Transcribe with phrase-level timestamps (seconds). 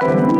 [0.00, 0.36] Welcome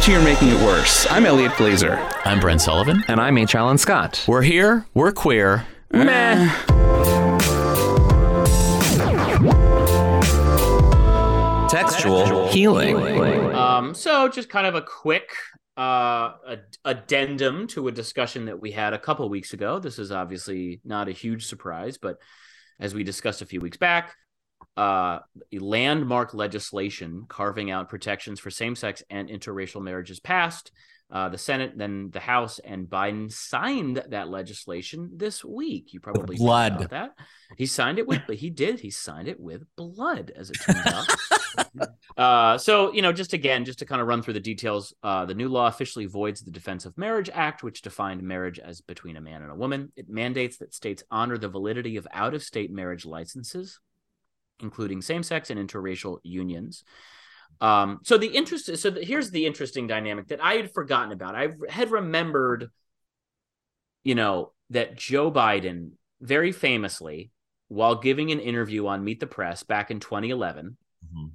[0.00, 1.06] to You're Making It Worse.
[1.08, 1.96] I'm Elliot Glazer.
[2.24, 3.04] I'm Brent Sullivan.
[3.06, 3.54] And I'm H.
[3.54, 4.24] Alan Scott.
[4.26, 4.86] We're here.
[4.92, 5.64] We're queer.
[5.92, 6.48] Meh.
[11.68, 13.54] Textual healing.
[13.54, 15.30] Um, so just kind of a quick
[15.76, 19.78] uh, ad- addendum to a discussion that we had a couple weeks ago.
[19.78, 22.18] This is obviously not a huge surprise, but
[22.80, 24.14] as we discussed a few weeks back,
[24.76, 25.20] uh,
[25.52, 30.72] landmark legislation carving out protections for same-sex and interracial marriages passed.
[31.10, 35.92] Uh, the Senate, then the House, and Biden signed that legislation this week.
[35.92, 36.88] You probably blood.
[36.88, 37.10] that
[37.58, 38.80] he signed it with, but he did.
[38.80, 41.06] He signed it with blood, as it turns out.
[42.14, 45.24] Uh, so, you know, just again, just to kind of run through the details, uh,
[45.24, 49.16] the new law officially voids the Defense of Marriage Act, which defined marriage as between
[49.16, 49.90] a man and a woman.
[49.96, 53.80] It mandates that states honor the validity of out of state marriage licenses,
[54.60, 56.84] including same sex and interracial unions.
[57.62, 61.34] Um, so the interest, so the, here's the interesting dynamic that I had forgotten about.
[61.34, 62.70] I had remembered,
[64.04, 67.30] you know, that Joe Biden very famously,
[67.68, 70.76] while giving an interview on Meet the Press back in 2011,
[71.06, 71.32] Mhm.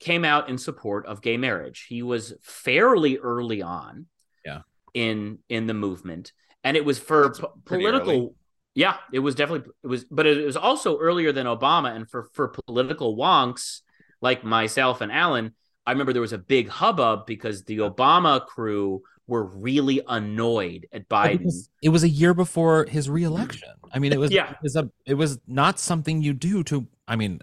[0.00, 1.86] Came out in support of gay marriage.
[1.88, 4.06] He was fairly early on,
[4.44, 4.60] Yeah.
[4.94, 6.32] in in the movement,
[6.64, 7.30] and it was for
[7.64, 8.10] pretty political.
[8.12, 8.28] early.
[8.74, 12.24] Yeah, it was definitely it was, but it was also earlier than Obama, and for
[12.32, 13.80] for political wonks
[14.20, 15.54] like myself and Alan,
[15.86, 21.08] I remember there was a big hubbub because the Obama crew were really annoyed at
[21.08, 21.38] Biden.
[21.38, 23.68] Because it was a year before his reelection.
[23.92, 24.50] I mean, it was Yeah.
[24.52, 26.86] it was a it was not something you do to.
[27.06, 27.40] I mean,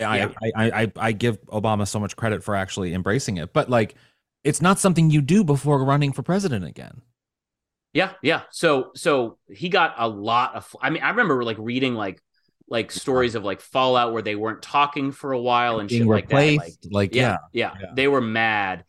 [0.00, 0.32] I, Yeah.
[0.56, 3.94] I, I give Obama so much credit for actually embracing it, but like,
[4.44, 7.02] it's not something you do before running for president again.
[7.92, 8.42] Yeah, yeah.
[8.50, 12.22] So so he got a lot of I mean, I remember like reading like
[12.68, 16.08] like stories of like fallout where they weren't talking for a while and Being shit
[16.08, 16.34] like that.
[16.34, 17.86] Like, replaced, like, yeah, yeah, yeah, yeah.
[17.94, 18.84] They were mad.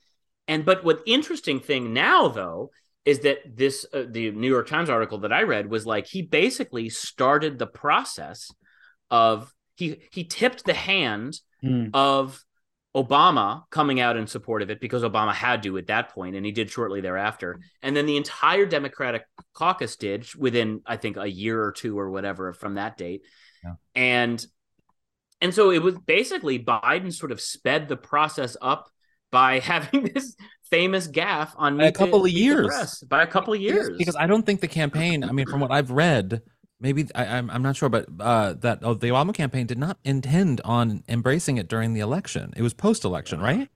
[0.47, 2.71] And but what interesting thing now though
[3.05, 6.21] is that this uh, the New York Times article that I read was like he
[6.21, 8.51] basically started the process
[9.09, 11.87] of he he tipped the hand Hmm.
[11.93, 12.41] of
[12.95, 16.45] Obama coming out in support of it because Obama had to at that point, and
[16.45, 17.59] he did shortly thereafter.
[17.83, 19.23] And then the entire Democratic
[19.53, 23.21] caucus did within, I think, a year or two or whatever from that date.
[23.63, 23.73] Yeah.
[23.93, 24.45] And
[25.41, 28.89] and so it was basically Biden sort of sped the process up
[29.31, 30.35] by having this
[30.71, 33.03] famous gaffe on a couple of years.
[33.07, 33.89] By a couple of years.
[33.97, 35.23] because I don't think the campaign.
[35.23, 36.41] I mean, from what I've read,
[36.79, 39.97] maybe I, I'm I'm not sure, but uh, that oh, the Obama campaign did not
[40.03, 42.53] intend on embracing it during the election.
[42.55, 43.69] It was post-election, right?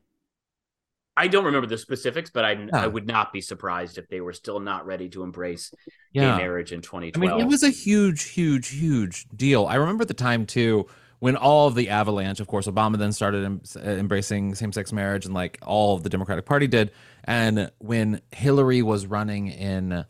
[1.16, 4.34] I don't remember the specifics, but I, I would not be surprised if they were
[4.34, 5.72] still not ready to embrace
[6.12, 6.32] Yeah.
[6.32, 7.04] gay marriage in 2012.
[7.06, 7.38] I 2012.
[7.38, 9.68] mean, it was a huge, huge, huge deal.
[9.68, 10.88] I remember the time too
[11.20, 15.26] when all of the avalanche, of course, Obama then started em- uh, embracing same-sex marriage,
[15.26, 16.92] and like all of the Democratic Party did.
[17.26, 20.06] And when Hillary was running in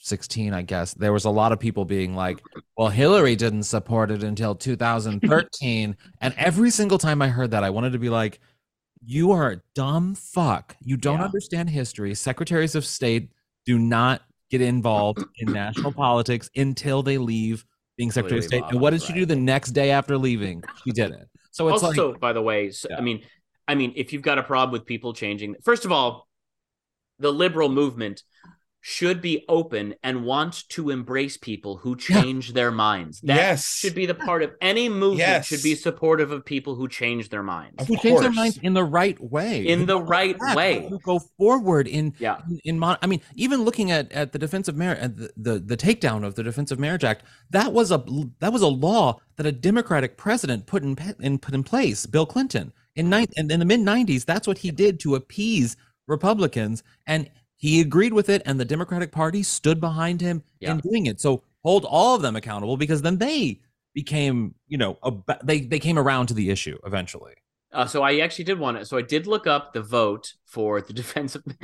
[0.00, 2.40] 2016, I guess there was a lot of people being like,
[2.76, 7.70] "Well, Hillary didn't support it until 2013." and every single time I heard that, I
[7.70, 8.40] wanted to be like.
[9.02, 10.76] You are a dumb fuck.
[10.84, 11.24] You don't Yeah.
[11.24, 12.14] understand history.
[12.14, 13.30] Secretaries of state
[13.64, 14.20] do not
[14.50, 17.64] get involved in national politics until they leave
[17.96, 18.62] being Secretary of State.
[18.68, 19.20] And what did she right.
[19.20, 20.62] do the next day after leaving?
[20.84, 21.30] She did it.
[21.50, 22.98] So it's also, like by the way, so, Yeah.
[22.98, 23.22] I mean,
[23.66, 26.28] I mean, if you've got a problem with people changing, first of all,
[27.18, 28.22] the liberal movement
[28.82, 33.20] should be open and want to embrace people who change their minds.
[33.20, 33.66] That Yes.
[33.76, 35.46] should be the part of any movement Yes.
[35.46, 37.74] should be supportive of people who change their minds.
[37.78, 40.86] Of who change their minds in the right way In the right back, way.
[40.88, 42.38] who go forward in Yeah.
[42.48, 45.58] in, in mon- I mean, even looking at at the defense of marriage, the, the
[45.58, 48.02] the takedown of the Defense of Marriage Act, that was a
[48.38, 52.26] that was a law that a Democratic president put in in put in place, Bill
[52.26, 53.40] Clinton in nine mm-hmm.
[53.40, 54.24] in, in the mid '90s.
[54.24, 59.12] That's what he did to appease Republicans, and he agreed with it, and the Democratic
[59.12, 60.72] Party stood behind him Yeah.
[60.72, 61.20] in doing it.
[61.20, 63.60] So hold all of them accountable because then they
[63.94, 65.12] became, you know, a,
[65.44, 67.34] they they came around to the issue eventually.
[67.72, 68.86] Uh, so I actually did want it.
[68.88, 71.44] So I did look up the vote for the defense of.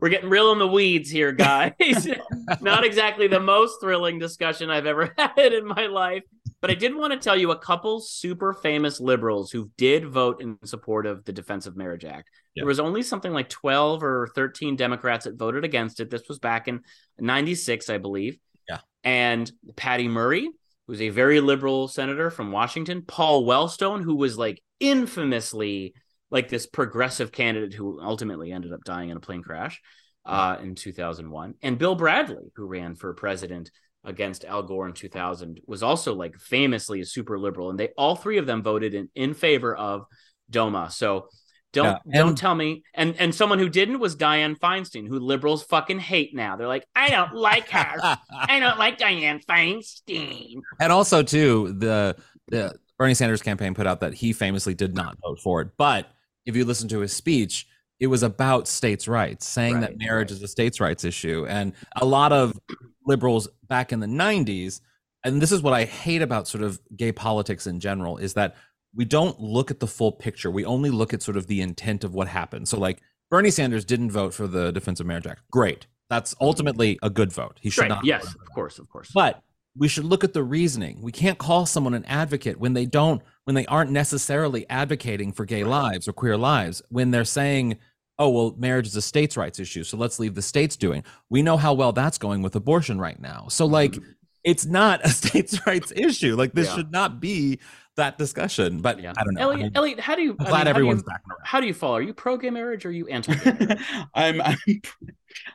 [0.00, 1.72] We're getting real in the weeds here, guys.
[2.60, 6.22] Not exactly the most thrilling discussion I've ever had in my life,
[6.60, 10.40] but I did want to tell you a couple super famous liberals who did vote
[10.42, 12.30] in support of the Defense of Marriage Act.
[12.54, 12.62] Yeah.
[12.62, 16.10] There was only something like twelve or thirteen Democrats that voted against it.
[16.10, 16.80] This was back in
[17.18, 18.38] '96, I believe.
[18.68, 18.78] Yeah.
[19.04, 20.50] And Patty Murray,
[20.86, 25.94] who's a very liberal senator from Washington, Paul Wellstone, who was like infamously
[26.30, 29.80] like this progressive candidate who ultimately ended up dying in a plane crash
[30.26, 33.70] uh, in 2001, and Bill Bradley, who ran for president
[34.04, 38.16] against Al Gore in 2000, was also like famously a super liberal, and they all
[38.16, 40.06] three of them voted in in favor of
[40.50, 40.90] DOMA.
[40.90, 41.28] So.
[41.70, 42.82] Don't Yeah, don't tell me.
[42.94, 46.56] And and someone who didn't was Dianne Feinstein, who liberals fucking hate now.
[46.56, 47.98] They're like, I don't like her.
[48.32, 50.62] I don't like Dianne Feinstein.
[50.80, 52.16] And also too, the
[52.46, 55.68] the Bernie Sanders campaign put out that he famously did not vote for it.
[55.76, 56.10] But
[56.44, 57.66] if you listen to his speech,
[58.00, 60.36] it was about states' rights, saying Right, that marriage right.
[60.36, 61.46] is a states' rights issue.
[61.48, 62.58] And a lot of
[63.06, 64.80] liberals back in the 90s,
[65.24, 68.54] and this is what I hate about sort of gay politics in general, is that
[68.94, 70.50] we don't look at the full picture.
[70.50, 72.68] We only look at sort of the intent of what happened.
[72.68, 75.42] So like Bernie Sanders didn't vote for the Defense of Marriage Act.
[75.50, 75.86] Great.
[76.08, 77.58] That's ultimately a good vote.
[77.60, 77.88] He should Right.
[77.88, 78.04] not.
[78.04, 79.10] Yes, of course, of course.
[79.12, 79.42] But
[79.76, 81.00] we should look at the reasoning.
[81.02, 85.46] We can't call someone an advocate when they don't, when they aren't necessarily advocating for
[85.46, 87.78] gay lives or queer lives, when they're saying,
[88.18, 89.82] oh, well, marriage is a states' rights issue.
[89.84, 91.02] So let's leave the states doing.
[91.30, 93.46] We know how well that's going with abortion right now.
[93.48, 93.72] So, mm-hmm.
[93.72, 93.98] like,
[94.44, 96.36] it's not a states' rights issue.
[96.36, 96.74] Like, this Yeah.
[96.74, 97.58] should not be
[97.96, 98.82] that discussion.
[98.82, 99.14] But yeah.
[99.16, 99.40] I don't know.
[99.40, 100.36] Elliot, I'm, Elliot, how do you?
[100.40, 101.40] I'm I glad mean, how do everyone's you- backing around.
[101.44, 101.96] How do you fall?
[101.96, 103.82] Are you pro gay marriage or are you anti gay marriage?
[104.14, 104.58] I'm I'm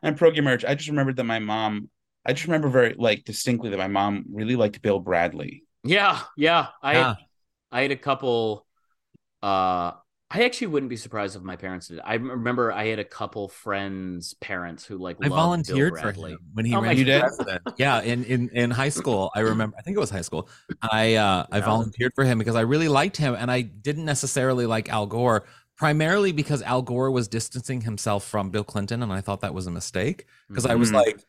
[0.01, 0.65] I'm pro gay marriage.
[0.65, 1.91] I just remembered that my mom.
[2.25, 5.61] I just remember very like distinctly that my mom really liked Bill Bradley.
[5.83, 6.69] yeah, yeah.
[6.81, 7.15] I Yeah.
[7.73, 8.65] I had a couple.
[9.41, 9.91] Uh,
[10.31, 11.99] I actually wouldn't be surprised if my parents did.
[12.03, 16.65] I remember I had a couple friends' parents who like I volunteered for him when
[16.65, 17.21] he Oh ran You did?
[17.21, 17.61] president.
[17.77, 19.75] Yeah, in, in in high school, I remember.
[19.77, 20.49] I think it was high school.
[20.81, 24.65] I uh, I volunteered for him because I really liked him, and I didn't necessarily
[24.65, 25.45] like Al Gore,
[25.77, 29.67] primarily because Al Gore was distancing himself from Bill Clinton, and I thought that was
[29.67, 30.93] a mistake because I was Mhm.
[30.93, 31.19] like,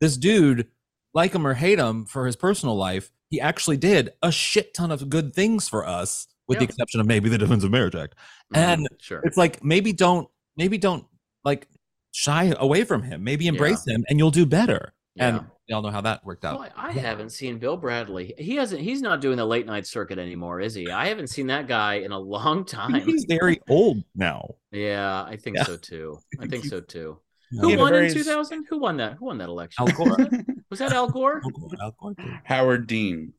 [0.00, 0.68] this dude,
[1.16, 4.92] like him or hate him for his personal life, he actually did a shit ton
[4.92, 8.14] of good things for us, with the exception of maybe the Defense of Marriage Act.
[8.54, 9.20] Mhm, and sure.
[9.24, 11.04] It's like maybe don't maybe don't
[11.44, 11.66] like
[12.12, 13.24] shy away from him.
[13.24, 14.92] Maybe embrace him, and you'll do better.
[15.16, 15.28] Yeah.
[15.28, 16.60] And we all know how that worked out.
[16.60, 18.34] Well, I haven't seen Bill Bradley.
[18.38, 18.82] He hasn't.
[18.82, 20.90] He's not doing the late night circuit anymore, is he?
[20.90, 22.94] I haven't seen that guy in a long time.
[23.00, 24.54] he's very old now.
[24.70, 25.64] Yeah, I think Yeah.
[25.64, 26.18] so too.
[26.38, 27.18] I think think so too.
[27.50, 27.86] You Who He had know?
[27.86, 28.66] a won in 2000?
[28.68, 29.14] Who won that?
[29.14, 29.86] Who won that election?
[29.88, 30.16] Al Gore.
[30.70, 31.40] Was that Al Gore?
[31.44, 32.14] Al Gore, Al Gore.
[32.44, 33.32] Howard Dean.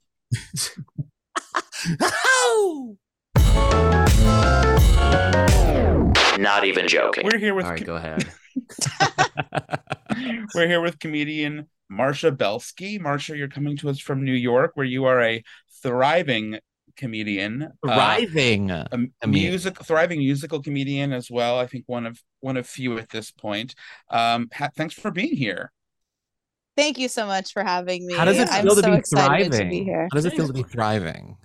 [2.01, 2.97] Ow!
[6.39, 7.25] Not even joking.
[7.25, 8.25] We're here with All right, go ahead.
[10.55, 12.99] we're here with comedian Marcia Belsky.
[12.99, 15.43] Marcia, you're coming to us from New York, where you are a
[15.81, 16.59] thriving
[16.95, 17.63] comedian.
[17.63, 18.69] uh, Thriving.
[18.71, 19.11] a comedian.
[19.51, 21.57] music thriving musical comedian as well.
[21.59, 23.73] I think one of one of few at this point.
[24.09, 25.71] Um, ha- thanks for being here.
[26.77, 28.13] Thank you so much for having me.
[28.13, 29.69] How does it I'm feel to so be excited thriving?
[29.69, 30.07] to be here.
[30.11, 31.35] How does it feel to be thriving?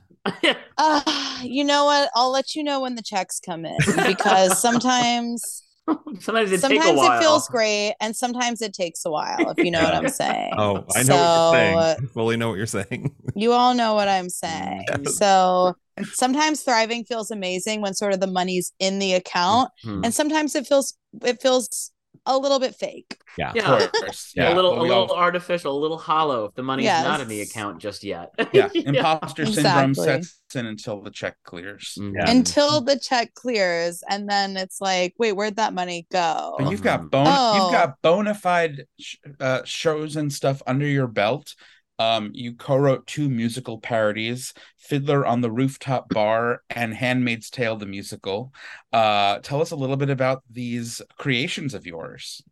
[0.79, 1.01] Uh,
[1.43, 2.11] you know what?
[2.15, 5.63] I'll let you know when the checks come in because sometimes
[6.21, 9.83] Sometimes it sometimes it feels great and sometimes it takes a while, if you know
[9.83, 10.53] what I'm saying.
[10.57, 11.79] Oh, I know So, what you're saying.
[11.79, 13.13] I fully know what you're saying.
[13.35, 14.85] You all know what I'm saying.
[14.89, 15.17] Yes.
[15.19, 15.75] So
[16.13, 20.03] sometimes thriving feels amazing when sort of the money's in the account, Hmm.
[20.05, 21.91] and sometimes it feels it feels
[22.27, 23.19] a little bit fake.
[23.37, 23.53] Yeah.
[23.55, 23.77] Yeah.
[23.79, 24.33] Of course.
[24.39, 27.29] a little, a we all- little artificial, a little hollow if the money's not in
[27.29, 28.31] the account just yet.
[28.53, 30.23] yeah, imposter syndrome Exactly.
[30.23, 31.97] sets in until the check clears.
[31.99, 32.13] Mhm.
[32.15, 32.31] Yeah.
[32.31, 36.57] Until the check clears, and then it's like, wait, where'd that money go?
[36.59, 37.55] But you've got bone, Oh.
[37.65, 41.55] you've got bona fide sh- uh, shows and stuff under your belt.
[41.99, 47.87] Um, you co-wrote two musical parodies, "Fiddler on the Rooftop Bar" and "Handmaid's Tale" the
[47.87, 48.53] musical.
[48.93, 52.43] Uh, tell us a little bit about these creations of yours.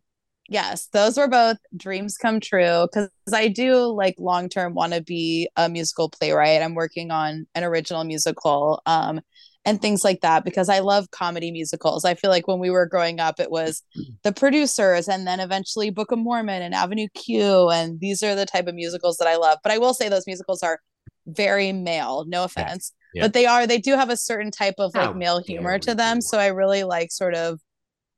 [0.49, 5.01] Yes, those were both dreams come true because I do like long term want to
[5.01, 6.61] be a musical playwright.
[6.61, 9.21] I'm working on an original musical um,
[9.65, 12.03] and things like that because I love comedy musicals.
[12.03, 13.83] I feel like when we were growing up, it was
[14.23, 17.69] the producers and then eventually Book of Mormon and Avenue Q.
[17.69, 19.59] And these are the type of musicals that I love.
[19.63, 20.79] But I will say those musicals are
[21.27, 22.93] very male, no offense.
[23.13, 23.23] Yeah.
[23.23, 25.93] But they are, they do have a certain type of like How male humor to
[25.93, 26.21] them.
[26.21, 27.59] So I really like sort of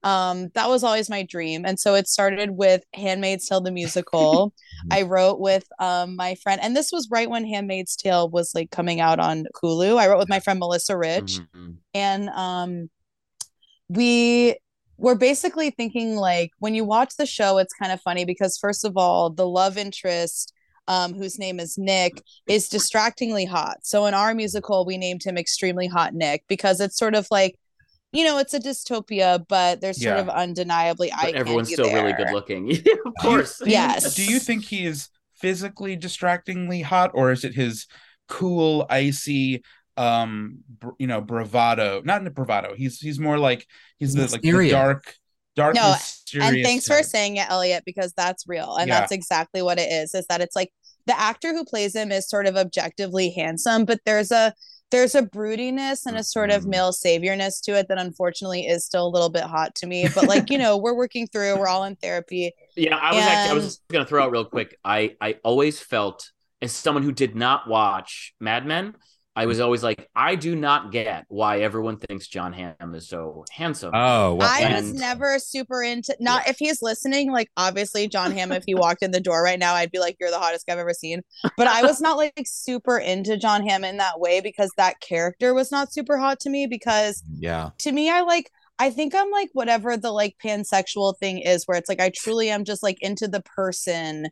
[0.03, 1.65] um that was always my dream.
[1.65, 4.53] And so it started with handmaid's tale the musical.
[4.91, 8.69] I wrote with um my friend and this was right when handmaid's tale was like
[8.71, 9.97] coming out on hulu.
[9.97, 11.39] I wrote with my friend melissa rich.
[11.53, 11.77] Mhm.
[11.93, 12.89] and um
[13.89, 14.57] we
[14.97, 18.85] were basically thinking like when you watch the show it's kind of funny because first
[18.85, 20.53] of all the love interest
[20.87, 23.77] um whose name is nick is distractingly hot.
[23.83, 27.55] So in our musical we named him extremely hot nick because it's sort of like
[28.13, 30.21] you know it's a dystopia but there's sort Yeah.
[30.21, 32.71] of undeniably eye But everyone's candy still really good looking.
[33.05, 33.61] of course.
[33.65, 34.15] Yes.
[34.15, 37.87] Do you think he is physically distractingly hot, or is it his
[38.29, 39.63] cool, icy,
[39.97, 42.01] um, br- you know, bravado?
[42.05, 42.75] Not in the bravado.
[42.75, 43.67] He's he's more like
[43.99, 45.15] he's the like the dark,
[45.55, 46.49] dark, No, mysterious.
[46.49, 48.99] and thanks for saying it elliot because that's real and Yeah.
[49.01, 50.71] that's exactly what it is is that it's like
[51.05, 54.53] the actor who plays him is sort of objectively handsome but there's a
[54.93, 56.67] there's a broodiness and a sort of Mhm.
[56.67, 60.27] male saviorness to it that unfortunately is still a little bit hot to me but
[60.29, 63.53] like you know we're working through we're all in therapy Yeah, I was actually I
[63.53, 64.77] was just gonna throw out real quick.
[64.85, 66.31] I I always felt
[66.61, 68.95] as someone who did not watch Mad Men,
[69.35, 73.45] I was always like, I do not get why everyone thinks Jon Hamm is so
[73.51, 73.91] handsome.
[73.93, 78.51] Oh, well, I was never super into not if he's listening, like obviously Jon Hamm,
[78.51, 80.73] if he walked in the door right now, I'd be like, You're the hottest guy
[80.73, 81.21] I've ever seen.
[81.57, 85.53] But I was not like super into Jon Hamm in that way because that character
[85.53, 87.71] was not super hot to me because yeah.
[87.79, 91.77] to me I like I think I'm like whatever the like pansexual thing is where
[91.77, 94.27] it's like I truly am just like into the person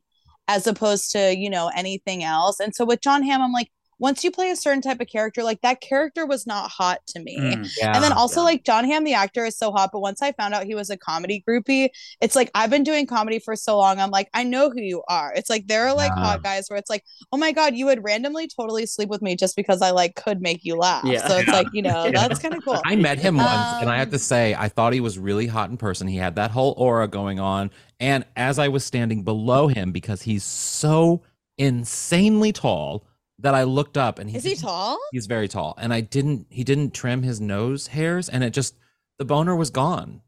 [0.47, 2.59] as opposed to, you know, anything else.
[2.59, 5.43] And so with Jon Hamm, I'm like, once you play a certain type of character,
[5.43, 7.55] like that character was not hot to me.
[7.55, 7.71] Mm.
[7.79, 7.93] Yeah.
[7.95, 8.45] And then also yeah.
[8.45, 9.91] like Jon Hamm, the actor, is so hot.
[9.93, 11.89] But once I found out he was a comedy groupie,
[12.21, 13.99] it's like I've been doing comedy for so long.
[13.99, 15.33] I'm like, I know who you are.
[15.35, 16.19] It's like there are like Yeah.
[16.19, 19.35] hot guys where it's like, oh my god, you would randomly totally sleep with me
[19.37, 21.05] just because I like could make you laugh.
[21.07, 21.21] Yeah.
[21.21, 22.27] So it's like you know Yeah.
[22.27, 22.81] that's kind of cool.
[22.85, 25.47] I met him once, and I have Um, to say, I thought he was really
[25.47, 26.07] hot in person.
[26.07, 27.71] He had that whole aura going on.
[27.99, 31.21] And as I was standing below him, because he's so
[31.57, 33.03] insanely tall,
[33.41, 34.99] that I looked up and he Is he didn't- tall?
[35.11, 36.47] He's very tall, and I didn't.
[36.49, 38.75] He didn't trim his nose hairs, and it just
[39.19, 40.21] the boner was gone.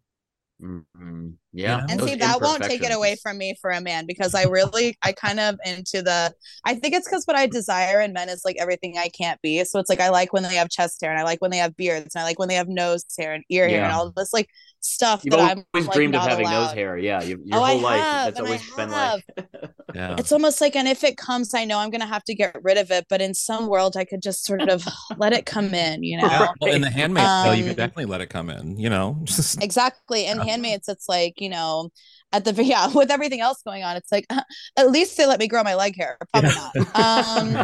[0.61, 1.35] Mhm.
[1.51, 4.33] Yeah, And those see, that won't take it away from me for a man because
[4.33, 8.13] I really, I kind of into the, I think it's because what I desire in
[8.13, 9.61] men is like everything I can't be.
[9.65, 11.57] So it's like, I like when they have chest hair and I like when they
[11.57, 13.97] have beards and I like when they have nose hair and ear hair and Yeah.
[13.97, 14.47] all this like
[14.83, 16.61] stuff You've that always I'm like, dreamed of having allowed.
[16.67, 16.97] nose hair.
[16.97, 18.01] Yeah, you, your Oh, I whole life.
[18.01, 19.25] have, That's always been like.
[19.93, 20.15] Yeah.
[20.17, 22.55] It's almost like, and if it comes, I know I'm going to have to get
[22.63, 24.83] rid of it, but in some world, I could just sort of
[25.17, 26.27] let it come in, you know?
[26.27, 28.77] Yeah, well, in the handmaid's tale, you Um, could definitely let it come in.
[28.79, 30.25] You know, just Exactly.
[30.25, 31.89] And handmaids, it's like, you know,
[32.31, 34.25] at the yeah, with everything else going on, it's like
[34.77, 36.17] at least they let me grow my leg hair.
[36.31, 36.75] Probably not.
[36.95, 37.57] Um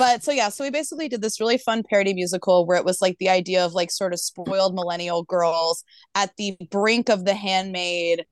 [0.00, 3.00] but so yeah, so we basically did this really fun parody musical where it was
[3.00, 7.34] like the idea of like sort of spoiled millennial girls at the brink of the
[7.34, 8.24] handmaid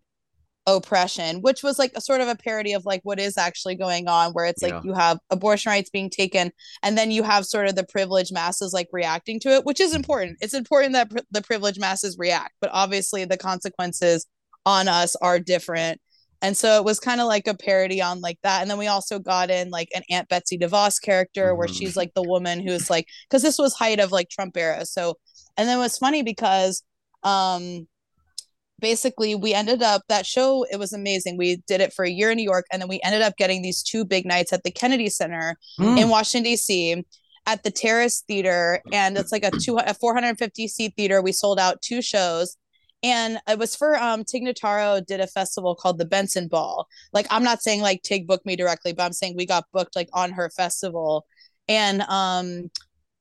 [0.66, 4.08] oppression, which was like a sort of a parody of like what is actually going
[4.08, 4.80] on, where it's like Yeah.
[4.84, 8.72] you have abortion rights being taken, and then you have sort of the privileged masses
[8.72, 10.38] like reacting to it, which is important.
[10.40, 14.26] It's important that pr- the privileged masses react, but obviously the consequences
[14.66, 16.00] on us are different.
[16.42, 18.62] And so it was kind of like a parody on like that.
[18.62, 21.76] And then we also got in like an Aunt Betsy DeVos character where Mhm.
[21.76, 24.86] she's like the woman who's like, because this was height of like Trump era.
[24.86, 25.14] So,
[25.56, 26.82] and then it was funny because
[27.24, 27.88] um
[28.80, 32.30] basically we ended up that show it was amazing we did it for a year
[32.30, 34.70] in new york and then we ended up getting these two big nights at the
[34.70, 35.98] kennedy center Mm.
[35.98, 37.04] in washington d.c
[37.46, 41.58] at the terrace theater and it's like a, two, a 450 seat theater we sold
[41.58, 42.56] out two shows
[43.02, 47.26] and it was for um tig notaro did a festival called the bentzen ball like
[47.30, 50.08] i'm not saying like tig booked me directly but i'm saying we got booked like
[50.12, 51.26] on her festival
[51.68, 52.70] and um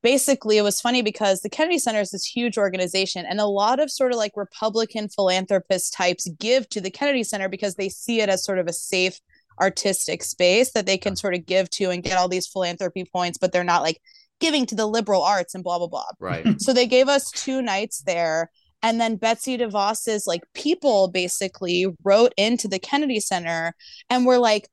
[0.04, 3.80] basically it was funny because the Kennedy Center is this huge organization and a lot
[3.80, 8.22] of sort of like Republican philanthropist types give to the Kennedy Center because they see
[8.22, 9.20] it as sort of a safe
[9.60, 13.38] artistic space that they can sort of give to and get all these philanthropy points,
[13.38, 14.00] but they're not like
[14.40, 16.06] giving to the liberal arts and blah blah blah.
[16.20, 16.62] Right.
[16.62, 18.52] So they gave us two nights there.
[18.84, 23.74] And then Betsy DeVos's like people basically wrote into the Kennedy Center
[24.10, 24.70] and were like,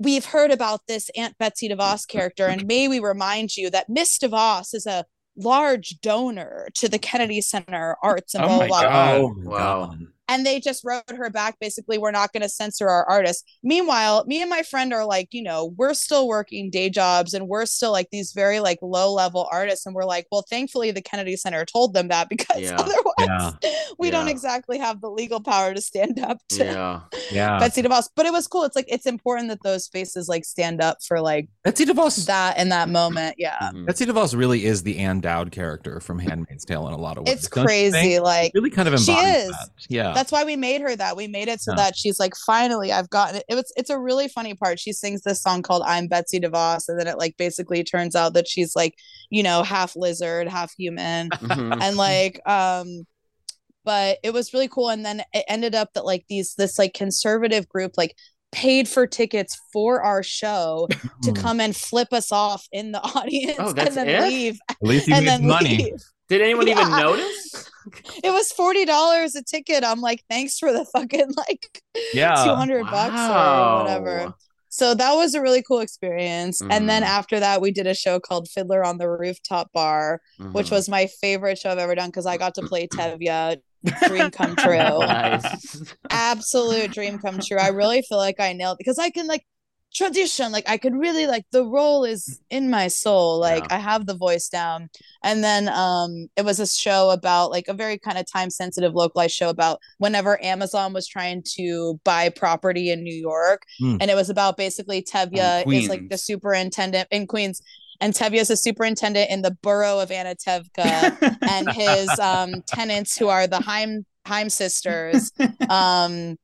[0.00, 4.16] We've heard about this Aunt Betsy DeVos character, and may we remind you that Miss
[4.16, 5.04] DeVos is a
[5.36, 9.12] large donor to the Kennedy Center arts and Oh blah my blah blah.
[9.12, 9.94] Oh Wow.
[10.28, 10.34] God.
[10.34, 14.24] and they just wrote her back basically we're not going to censor our artists meanwhile
[14.26, 17.66] me and my friend are like you know we're still working day jobs and we're
[17.66, 21.36] still like these very like low level artists and we're like well thankfully the kennedy
[21.36, 22.76] center told them that because Yeah.
[22.78, 23.54] otherwise
[23.98, 27.00] we don't exactly have the legal power to stand up to Yeah.
[27.30, 27.58] Yeah.
[27.58, 30.80] betsy devos but it was cool it's like it's important that those spaces like stand
[30.80, 32.26] up for like Betsy DeVos.
[32.26, 33.86] that in that moment yeah Mhm.
[33.86, 37.24] Betsy DeVos really is the Ann Dowd character from Handmaid's Tale in a lot of
[37.26, 37.34] ways.
[37.36, 38.22] it's don't crazy think?
[38.22, 39.50] like Really kind of She embodies is.
[39.50, 39.68] that.
[39.88, 40.14] Yeah.
[40.18, 41.76] That's why we made her that we made it so Yeah.
[41.84, 44.92] that she's like finally i've gotten it it was it's a really funny part she
[44.92, 48.48] sings this song called i'm betsy devos and then it like basically turns out that
[48.48, 48.94] she's like
[49.30, 51.78] you know half lizard half human Mhm.
[51.82, 53.06] and like um
[53.84, 56.92] but it was really cool and then it ended up that like these this like
[56.94, 58.14] conservative group like
[58.52, 60.88] paid for tickets for our show
[61.22, 64.22] to come and flip us off in the audience Oh, and then it?
[64.22, 65.76] leave At least you and made then money.
[65.76, 67.67] leave Did anyone even notice?
[68.24, 69.84] it was forty dollars a ticket.
[69.84, 71.82] I'm like, thanks for the fucking like
[72.12, 72.44] Yeah.
[72.44, 74.34] two hundred bucks or whatever.
[74.70, 76.60] So that was a really cool experience.
[76.60, 77.06] And then Mhm.
[77.06, 80.20] after that, we did a show called Fiddler on the Rooftop Bar,
[80.52, 80.72] which Mhm.
[80.72, 83.56] was my favorite show I've ever done because I got to play Tevye.
[84.06, 84.72] Dream come true.
[84.98, 85.94] nice.
[86.10, 87.58] Absolute dream come true.
[87.58, 89.44] I really feel like I nailed because I can like
[89.94, 93.76] tradition like i could really like the role is in my soul like Yeah.
[93.76, 94.90] i have the voice down
[95.24, 98.94] and then um it was a show about like a very kind of time sensitive
[98.94, 103.96] localized show about whenever amazon was trying to buy property in new york Hmm.
[104.00, 107.62] and it was about basically tevye is like the superintendent in queens
[108.00, 113.28] and tevye is a superintendent in the borough of anatevka and his um tenants who
[113.28, 115.32] are the heim heim sisters
[115.70, 116.36] um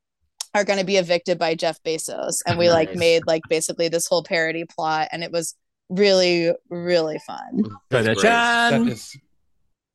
[0.55, 4.07] are going to be evicted by Jeff Bezos and we like made like basically this
[4.07, 5.55] whole parody plot and it was
[5.91, 7.65] really really fun.
[7.91, 8.97] That's Tradition.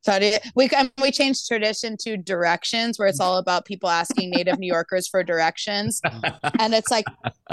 [0.02, 4.30] So did- we and we changed tradition to directions where it's all about people asking
[4.30, 6.00] native New Yorkers for directions
[6.58, 7.04] and it's like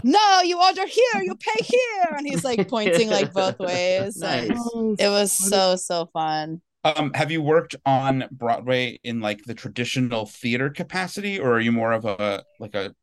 [0.04, 4.50] no you order here you pay here and he's like pointing like both ways and
[4.50, 4.60] Nice.
[5.00, 6.62] it was so so fun.
[6.84, 11.72] Um have you worked on broadway in like the traditional theater capacity or are you
[11.72, 12.94] more of a like a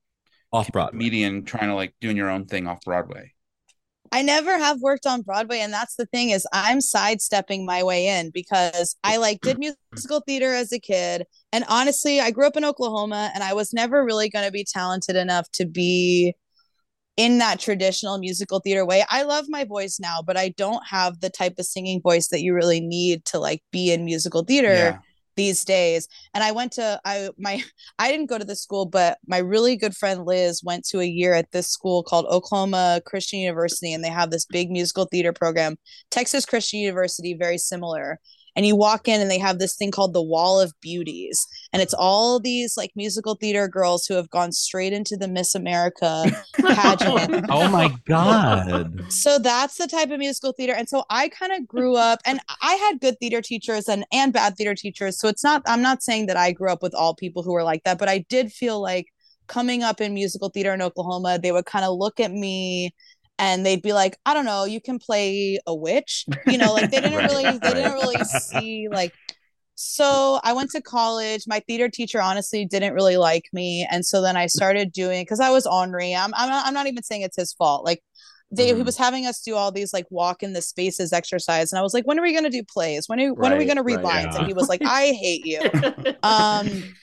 [0.52, 0.92] Off Broadway.
[0.92, 3.34] comedian trying to like doing your own thing off broadway
[4.12, 8.06] I never have worked on Broadway, and that's the thing is I'm sidestepping my way
[8.06, 12.56] in because I like did musical theater as a kid, and honestly, I grew up
[12.56, 16.34] in Oklahoma, and I was never really going to be talented enough to be
[17.16, 19.04] in that traditional musical theater way.
[19.08, 22.42] I love my voice now, but I don't have the type of singing voice that
[22.42, 24.98] you really need to like be in musical theater yeah.
[25.36, 26.08] these days.
[26.34, 27.62] And i went to i my
[27.98, 31.04] i didn't go to the school but my really good friend liz went to a
[31.04, 35.32] year at this school called oklahoma christian university and they have this big musical theater
[35.32, 35.76] program
[36.10, 38.18] texas christian university very similar
[38.56, 41.46] and you walk in and they have this thing called the wall of beauties.
[41.72, 45.54] And it's all these like musical theater girls who have gone straight into the miss
[45.54, 47.46] america pageant.
[47.48, 49.12] Oh my god.
[49.12, 50.74] so that's the type of musical theater.
[50.74, 54.32] And so i kind of grew up and i had good theater teachers and and
[54.32, 55.18] bad theater teachers.
[55.18, 57.62] So it's not i'm not saying that i grew up with all people who were
[57.62, 59.06] like that but i did feel like
[59.46, 62.94] coming up in musical theater in oklahoma they would kind of look at me
[63.38, 66.90] and they'd be like i don't know you can play a witch you know like
[66.90, 69.14] they didn't Right, really they didn't really see like
[69.76, 71.44] so I went to college.
[71.46, 75.40] My theater teacher honestly didn't really like me, and so then I started doing because
[75.40, 76.14] I was ornery.
[76.14, 77.84] I'm I'm not, I'm not even saying it's his fault.
[77.84, 78.02] Like
[78.50, 78.84] they he Mhm.
[78.84, 81.94] was having us do all these like walk in the spaces exercise, and I was
[81.94, 83.08] like, when are we gonna do plays?
[83.08, 84.26] When are when are we gonna read right, lines?
[84.32, 84.38] yeah.
[84.38, 85.60] And he was like, I hate you.
[86.22, 86.94] Um,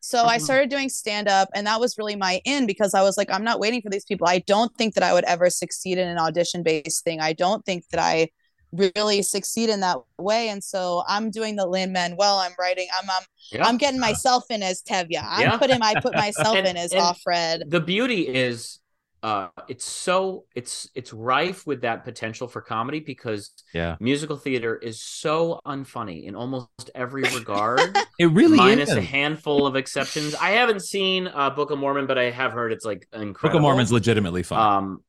[0.00, 3.16] so I started doing stand up, and that was really my in because I was
[3.18, 4.26] like, I'm not waiting for these people.
[4.26, 7.20] I don't think that I would ever succeed in an audition based thing.
[7.20, 8.28] I don't think that I
[8.72, 10.48] really succeed in that way.
[10.50, 12.36] And so I'm doing the Lin Manuel.
[12.38, 12.86] I'm writing.
[13.00, 13.66] I'm I'm, Yeah.
[13.66, 15.22] I'm getting myself in as Tevye.
[15.22, 15.56] I'm Yeah.
[15.58, 17.62] putting I put myself And- in as Offred.
[17.70, 18.78] the beauty is
[19.22, 23.96] uh it's so it's it's rife with that potential for comedy because Yeah.
[24.00, 28.96] musical theater is so unfunny in almost every regard It really minus is.
[28.96, 32.72] a handful of exceptions i haven't seen uh book of mormon but i have heard
[32.72, 33.40] it's like incredible.
[33.48, 34.58] Book of Mormon's legitimately fun.
[34.58, 35.04] um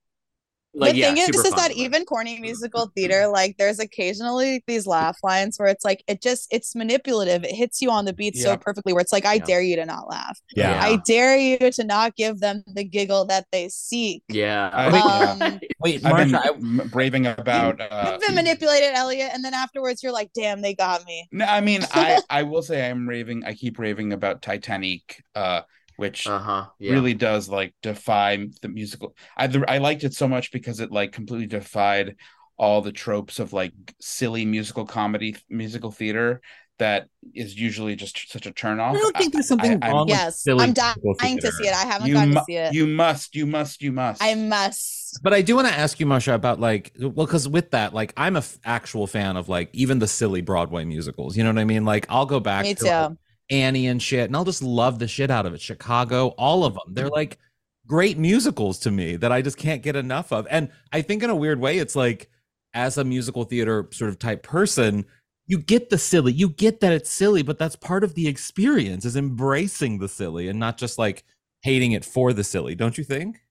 [0.75, 3.79] like the yeah, thing is, super is that fun, even corny musical theater, like there's
[3.79, 7.43] occasionally these laugh lines where it's like it just it's manipulative.
[7.43, 9.45] It hits you on the beat so perfectly where it's like, I Yeah.
[9.45, 10.39] dare you to not laugh.
[10.55, 10.79] yeah.
[10.81, 14.23] I dare you to not give them the giggle that they seek.
[14.29, 14.87] yeah I-
[15.31, 15.57] Um, yeah.
[15.81, 19.53] Wait, I've been Marcia, I, m- raving about uh You've been manipulated, Elliot, and then
[19.53, 21.27] afterwards you're like, damn, they got me.
[21.31, 23.43] No, I mean, I I will say I'm raving.
[23.45, 25.61] I keep raving about Titanic, uh,
[25.99, 29.15] which uh-huh yeah really does like defy the musical.
[29.37, 32.15] I I liked it so much because it like completely defied
[32.57, 36.41] all the tropes of like silly musical comedy musical theater
[36.77, 38.95] that is usually just such a turn off.
[38.95, 41.67] I don't think there's something I- I'm- wrong with Yes, silly I'm dying to see
[41.67, 41.73] it.
[41.73, 42.73] I haven't You, gotten mu- to see it.
[42.73, 44.23] you must, you must, you must.
[44.23, 45.19] I must.
[45.21, 48.13] But I do want to ask you, Masha, about like, well, because with that, like,
[48.15, 51.35] I'm a f- actual fan of like even the silly Broadway musicals.
[51.35, 51.83] You know what I mean?
[51.83, 53.17] Like, I'll go back Me to like, too.
[53.49, 55.61] Annie and shit, and I'll just love the shit out of it.
[55.61, 56.93] Chicago, all of them.
[56.93, 57.39] They're like
[57.87, 60.47] great musicals to me that I just can't get enough of.
[60.49, 62.29] And I think in a weird way, it's like
[62.73, 65.05] as a musical theater sort of type person,
[65.47, 69.03] you get the silly, you get that it's silly, but that's part of the experience
[69.03, 71.23] is embracing the silly and not just like
[71.63, 73.41] hating it for the silly, don't you think?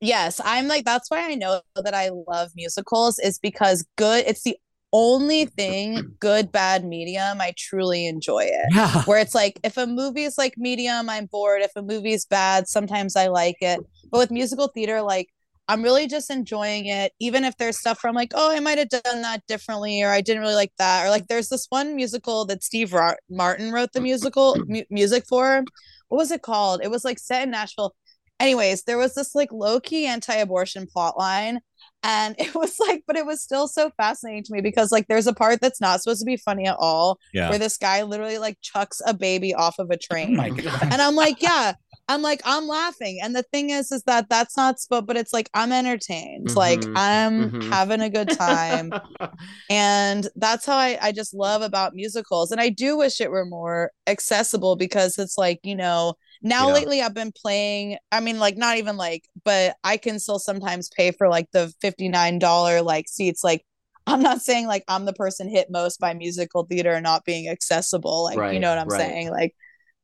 [0.00, 4.42] Yes, I'm like that's why I know that I love musicals is because good it's
[4.42, 4.56] the
[4.94, 8.66] only thing good bad medium I truly enjoy it.
[8.72, 9.02] Yeah.
[9.02, 11.62] Where it's like if a movie is like medium, I'm bored.
[11.62, 13.80] If a movie is bad, sometimes I like it.
[14.12, 15.28] But with musical theater, like
[15.66, 18.78] I'm really just enjoying it, even if there's stuff where I'm like, oh, I might
[18.78, 21.96] have done that differently, or I didn't really like that, or like there's this one
[21.96, 22.94] musical that Steve
[23.28, 25.64] Martin wrote the musical mu- music for.
[26.08, 26.82] What was it called?
[26.84, 27.96] It was like set in Nashville.
[28.38, 31.60] Anyways, there was this like low key anti abortion plot line.
[32.04, 35.26] And it was like, but it was still so fascinating to me because like there's
[35.26, 37.48] a part that's not supposed to be funny at all, Yeah.
[37.50, 40.36] where this guy literally like chucks a baby off of a Oh train.
[40.36, 40.82] god.
[40.82, 41.72] and I'm like, yeah,
[42.06, 43.18] I'm like, I'm laughing.
[43.22, 46.54] And the thing is, is that that's not spo- but it's like I'm entertained.
[46.54, 47.68] Like Mhm, I'm mhm.
[47.70, 48.92] having a good time.
[49.70, 52.50] and that's how I, I just love about musicals.
[52.52, 56.14] And I do wish it were more accessible because it's like, you know,
[56.44, 56.74] now Yeah.
[56.74, 60.88] lately I've been playing, I mean, like not even like, but I can still sometimes
[60.96, 63.42] pay for like the $59 like seats.
[63.42, 63.64] Like
[64.06, 68.24] I'm not saying like I'm the person hit most by musical theater not being accessible.
[68.24, 69.00] Like, you know what I'm right.
[69.00, 69.30] saying?
[69.30, 69.56] Like,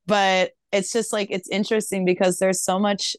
[0.07, 3.15] but it's just like it's interesting because there's so much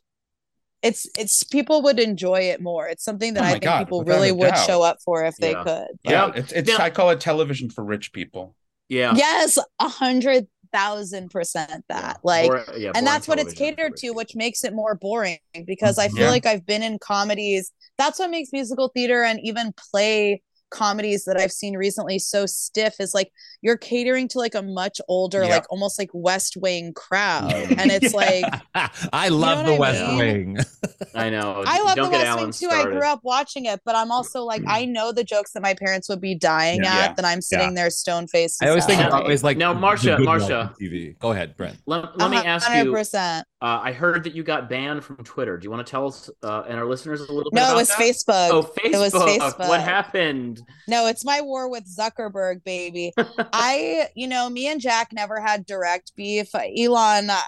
[0.81, 2.87] it's it's people would enjoy it more.
[2.87, 5.53] It's something that Oh I think God, people really would show up for if they
[5.53, 5.87] could.
[6.03, 6.11] Yeah.
[6.27, 6.69] Yeah, it's it's.
[6.69, 8.55] Now- I call it television for rich people.
[8.89, 9.13] yeah.
[9.15, 12.19] Yes, a hundred thousand percent that.
[12.23, 15.97] Like Bor- yeah, and that's what it's catered to, which makes it more boring because
[15.97, 16.15] I mm-hmm.
[16.17, 16.31] feel Yeah.
[16.31, 17.71] like I've been in comedies.
[17.97, 22.95] That's what makes musical theater and even play comedies that I've seen recently so stiff
[22.99, 23.31] is like
[23.61, 25.49] you're catering to like a much older, Yeah.
[25.55, 27.51] like almost like West Wing crowd.
[27.81, 28.49] And it's Yeah.
[28.73, 30.17] like I love what the I West mean?
[30.17, 30.57] Wing.
[31.15, 31.63] I know.
[31.65, 32.89] I love Don't the get West Wing Alan too.
[32.89, 34.89] I grew up watching it, but I'm also like, I mm.
[34.89, 36.93] know the jokes that my parents would be dying Yeah.
[36.93, 37.13] at, Yeah.
[37.13, 38.63] that I'm sitting there stone faced.
[38.63, 40.73] I always think Now- always like now, the Marcia- good ones Marcia.
[40.81, 41.17] TV.
[41.19, 41.77] Go ahead, Brent.
[41.85, 42.47] Let, let me uh-huh.
[42.47, 42.75] ask you.
[42.75, 43.45] hundred percent.
[43.61, 45.55] Uh, I heard that you got banned from Twitter.
[45.55, 47.57] Do you want to tell us uh, and our listeners a little bit?
[47.57, 47.99] No, it was that?
[47.99, 48.49] Facebook.
[48.49, 48.93] Oh, Facebook.
[48.93, 49.69] It was Facebook.
[49.69, 50.63] What happened?
[50.87, 53.13] No, it's my war with Zuckerberg, baby.
[53.53, 56.47] I, you know, me and Jack never had direct beef.
[56.55, 57.39] Elon, uh,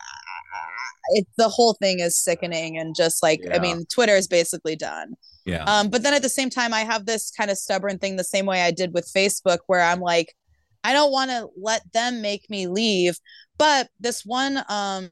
[1.13, 3.56] it, the whole thing is sickening and just like, Yeah.
[3.56, 5.15] I mean, Twitter is basically done.
[5.45, 5.63] Yeah.
[5.63, 8.23] Um, but then at the same time, I have this kind of stubborn thing the
[8.23, 10.36] same way I did with Facebook, where I'm like,
[10.84, 13.17] I don't want to let them make me leave.
[13.58, 15.10] But this one, um,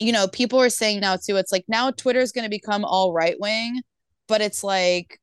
[0.00, 3.12] you know, people are saying now too, it's like now Twitter's going to become all
[3.12, 3.82] right wing,
[4.26, 5.20] but it's like,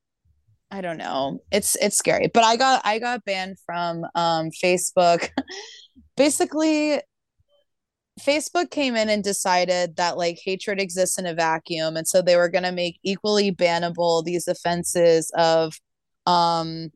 [0.70, 1.40] I don't know.
[1.52, 2.30] It's it's scary.
[2.34, 5.30] But I got I got banned from um Facebook.
[6.18, 7.00] Basically,
[8.20, 12.36] Facebook came in and decided that like hatred exists in a vacuum, and so they
[12.36, 15.74] were going to make equally bannable these offenses of,
[16.26, 16.90] um,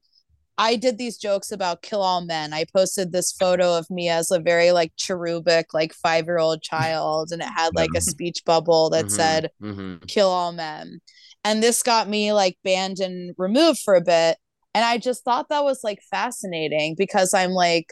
[0.57, 2.53] I did these jokes about kill all men.
[2.53, 6.61] I posted this photo of me as a very like cherubic like five year old
[6.61, 10.07] child, and it had like a speech bubble that Mhm, said mhm.
[10.07, 11.01] kill all men.
[11.43, 14.37] And this got me like banned and removed for a bit.
[14.73, 17.87] And I just thought that was like fascinating because I'm like,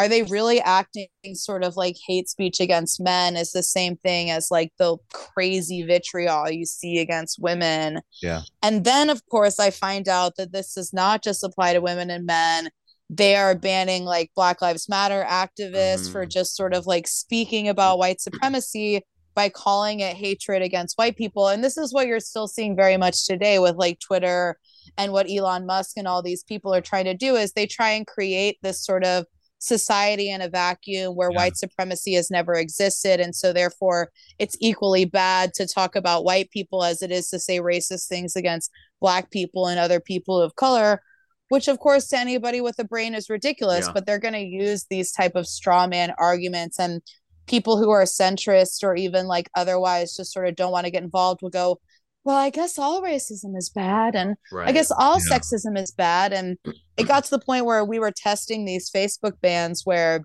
[0.00, 4.30] are they really acting sort of like hate speech against men is the same thing
[4.30, 8.00] as like the crazy vitriol you see against women?
[8.22, 8.40] Yeah.
[8.62, 12.08] And then, of course, I find out that this does not just apply to women
[12.08, 12.70] and men.
[13.10, 16.30] They are banning like Black Lives Matter activists for Mhm.
[16.30, 19.02] just sort of like speaking about white supremacy
[19.34, 21.48] by calling it hatred against white people.
[21.48, 24.58] And this is what you're still seeing very much today with like Twitter
[24.96, 27.90] and what Elon Musk and all these people are trying to do is they try
[27.90, 29.26] and create this sort of
[29.62, 31.36] society in a vacuum where Yeah.
[31.36, 36.50] white supremacy has never existed and so therefore it's equally bad to talk about white
[36.50, 38.70] people as it is to say racist things against
[39.00, 41.02] black people and other people of color
[41.50, 43.92] which of course to anybody with a brain is ridiculous Yeah.
[43.92, 47.02] but they're going to use these type of straw man arguments and
[47.46, 51.02] people who are centrist or even like otherwise just sort of don't want to get
[51.02, 51.80] involved will go
[52.24, 54.68] well i guess all racism is bad and Right.
[54.68, 55.38] i guess all Yeah.
[55.38, 56.58] sexism is bad and
[56.96, 60.24] it got to the point where we were testing these facebook bans where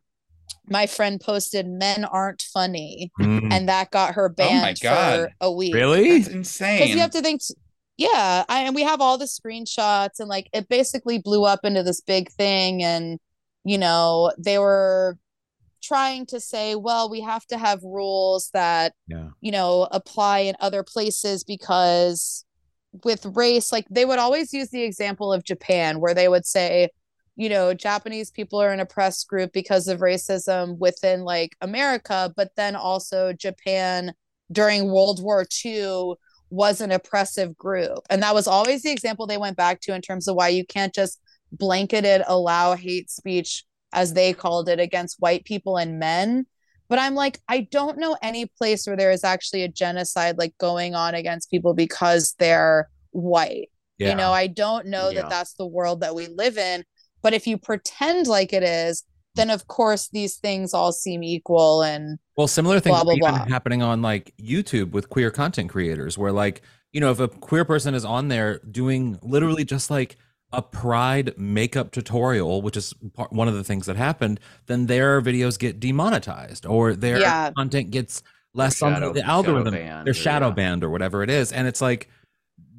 [0.68, 3.52] my friend posted men aren't funny Mm.
[3.52, 5.20] and that got her banned God.
[5.30, 6.20] for a week really?
[6.20, 7.42] That's insane because you have to think
[7.98, 11.82] yeah I, and we have all the screenshots and like it basically blew up into
[11.84, 13.20] this big thing and
[13.68, 15.18] you know, they were
[15.86, 19.30] trying to say, well, we have to have rules that, Yeah.
[19.42, 22.46] you know, apply in other places because
[23.04, 26.90] with race, like they would always use the example of Japan where they would say,
[27.36, 32.52] you know, Japanese people are an oppressed group because of racism within like America, but
[32.56, 34.14] then also Japan
[34.52, 36.14] during World War II
[36.50, 38.00] was an oppressive group.
[38.10, 40.66] And that was always the example they went back to in terms of why you
[40.66, 41.20] can't just
[41.52, 46.46] blanketed allow hate speech, as they called it, against white people and men.
[46.88, 50.56] But I'm like, I don't know any place where there is actually a genocide like
[50.60, 53.70] going on against people because they're white.
[53.98, 54.10] Yeah.
[54.10, 55.22] You know, I don't know Yeah.
[55.22, 56.84] that that's the world that we live in.
[57.24, 59.04] But if you pretend like it is,
[59.34, 61.82] then of course these things all seem equal.
[61.82, 63.46] And Well, similar things Blah, blah, are even blah.
[63.46, 67.66] happening on like YouTube with queer content creators, where like you know if a queer
[67.66, 70.18] person is on there doing literally just like
[70.56, 75.22] a pride makeup tutorial, which is part, one of the things that happened, then their
[75.22, 77.52] videos get demonetized or their Yeah.
[77.52, 79.74] content gets less on shadow- the shadow algorithm.
[79.74, 80.54] banned They're shadow yeah.
[80.54, 82.10] banned or whatever it is, and it's like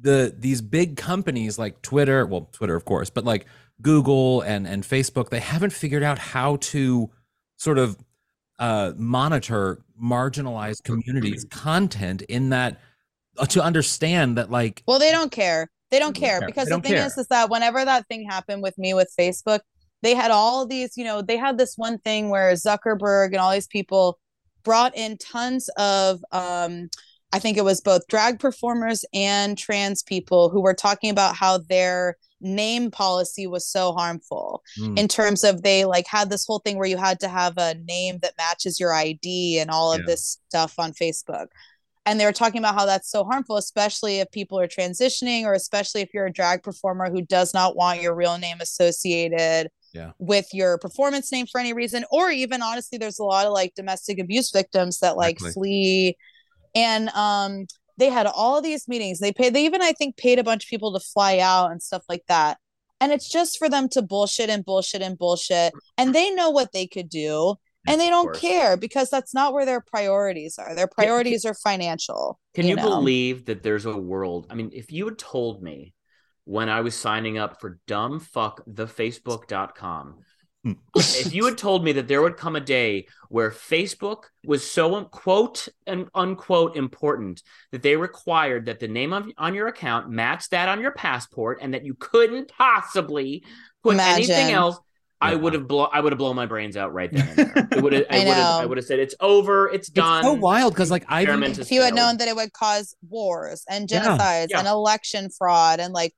[0.01, 3.45] the these big companies like Twitter, well, Twitter of course, but like
[3.81, 7.09] Google and and Facebook, they haven't figured out how to
[7.57, 7.97] sort of
[8.59, 12.79] uh, monitor marginalized communities' content in that
[13.37, 15.69] uh, to understand that like well, they don't care.
[15.91, 17.05] They don't care because the don't thing care.
[17.05, 19.61] is, is that whenever that thing happened with me with Facebook,
[20.01, 23.51] they had all these, you know, they had this one thing where Zuckerberg and all
[23.51, 24.19] these people
[24.63, 26.89] brought in tons of um
[27.33, 31.57] I think it was both drag performers and trans people who were talking about how
[31.57, 36.59] their name policy was so harmful mm, in terms of they like had this whole
[36.59, 39.99] thing where you had to have a name that matches your ID and all of
[40.01, 40.05] Yeah.
[40.07, 41.47] this stuff on Facebook.
[42.07, 45.53] And they were talking about how that's so harmful, especially if people are transitioning or
[45.53, 50.11] especially if you're a drag performer who does not want your real name associated Yeah.
[50.17, 52.05] with your performance name for any reason.
[52.09, 55.53] Or even honestly, there's a lot of like domestic abuse victims that like Exactly.
[55.53, 56.17] flee.
[56.73, 57.65] And um
[57.97, 59.19] they had all these meetings.
[59.19, 61.83] They paid they even I think paid a bunch of people to fly out and
[61.83, 62.57] stuff like that.
[63.01, 65.73] And it's just for them to bullshit and bullshit and bullshit.
[65.97, 67.55] And they know what they could do.
[67.87, 70.75] And they don't care because that's not where their priorities are.
[70.75, 72.37] Their priorities are financial.
[72.53, 72.83] Can you, know?
[72.83, 74.47] believe that there's a world?
[74.49, 75.93] I mean, if you had told me
[76.43, 80.15] when I was signing up for dumbfuckthefacebook.com,
[80.95, 84.95] if you had told me that there would come a day where Facebook was so
[84.95, 90.09] um, quote and unquote important that they required that the name of, on your account
[90.09, 93.43] match that on your passport and that you couldn't possibly
[93.83, 94.79] put anything else,
[95.19, 97.67] I would have blown I would have blown my brains out right then there.
[97.71, 98.61] It would have I, I would have.
[98.61, 100.19] I would have said it's over, it's done.
[100.19, 102.35] it's so wild because like I've Experiment even- has if you had known that it
[102.35, 104.59] would cause wars and genocides Yeah.
[104.59, 106.13] and election fraud and like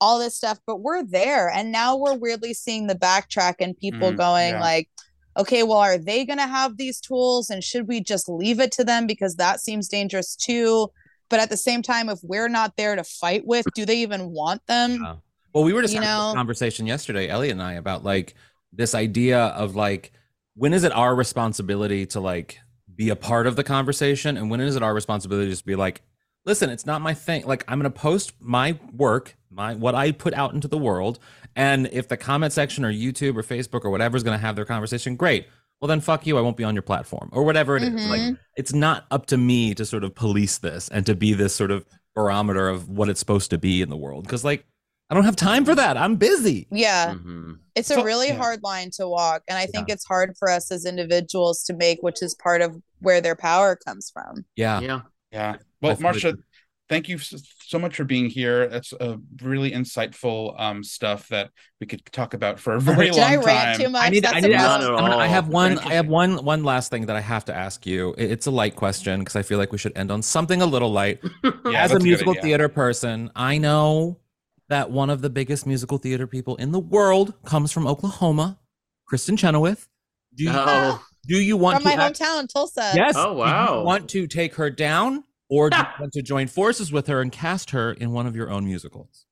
[0.00, 4.10] all this stuff but we're there and now we're weirdly seeing the backtrack and people
[4.12, 4.60] Mhm, going yeah.
[4.60, 4.88] like
[5.36, 8.72] okay well are they going to have these tools and should we just leave it
[8.72, 10.88] to them because that seems dangerous too
[11.28, 14.30] but at the same time if we're not there to fight with do they even
[14.30, 15.14] want them Yeah.
[15.52, 16.28] Well, we were just You having know?
[16.28, 18.34] this conversation yesterday, Elliot and I, about like
[18.72, 20.12] this idea of like
[20.54, 22.58] when is it our responsibility to like
[22.94, 25.74] be a part of the conversation, and when is it our responsibility to just be
[25.76, 26.02] like,
[26.44, 27.44] listen, it's not my thing.
[27.46, 31.18] Like I'm gonna post my work, my what I put out into the world,
[31.56, 34.64] and if the comment section or YouTube or Facebook or whatever is gonna have their
[34.64, 35.46] conversation, great.
[35.80, 36.36] Well, then fuck you.
[36.36, 38.06] I won't be on your platform or whatever it is.
[38.06, 38.38] Like Mhm.
[38.54, 41.70] it's not up to me to sort of police this and to be this sort
[41.70, 44.24] of barometer of what it's supposed to be in the world.
[44.24, 44.66] Because like
[45.10, 45.96] I don't have time for that.
[45.96, 46.66] I'm busy.
[46.70, 47.58] yeah Mhm.
[47.74, 48.36] it's a really yeah.
[48.36, 51.98] hard line to walk and i think it's hard for us as individuals to make
[52.02, 54.80] which is part of where their power comes from Yeah.
[54.80, 55.00] Yeah.
[55.32, 55.56] Yeah.
[55.80, 56.34] Well, That's Marcia,
[56.88, 58.66] thank you so much for being here.
[58.68, 63.14] That's a really insightful um stuff that we could talk about for a very did
[63.16, 63.44] long i time.
[63.44, 64.24] rant too much I need.
[64.24, 64.94] That's I need to ask, Not problem.
[64.98, 65.78] at I'm gonna- I have one.
[65.78, 66.44] I have one.
[66.44, 68.14] One last thing that I have to ask you.
[68.18, 70.92] It's a light question because I feel like we should end on something a little
[70.92, 71.20] light.
[71.44, 72.42] Yeah, As a that's good musical idea.
[72.42, 74.18] theater person, I know
[74.70, 78.58] that one of the biggest musical theater people in the world comes from Oklahoma,
[79.12, 79.86] Kristin Chenoweth.
[80.34, 81.04] Do you, Oh.
[81.26, 82.02] do you want from my to?
[82.02, 83.14] act- hometown tulsa yes.
[83.16, 83.78] Oh, Do wow.
[83.80, 87.20] you want to take her down, or do you want to join forces with her
[87.20, 89.26] and cast her in one of your own musicals?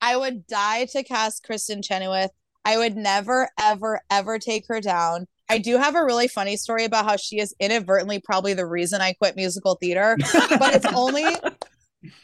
[0.00, 2.30] I would die to cast Kristin Chenoweth.
[2.66, 5.26] I would never, ever, ever take her down.
[5.48, 9.00] I do have a really funny story about how she is inadvertently probably the reason
[9.00, 10.16] I quit musical theater,
[10.58, 11.24] but it's only,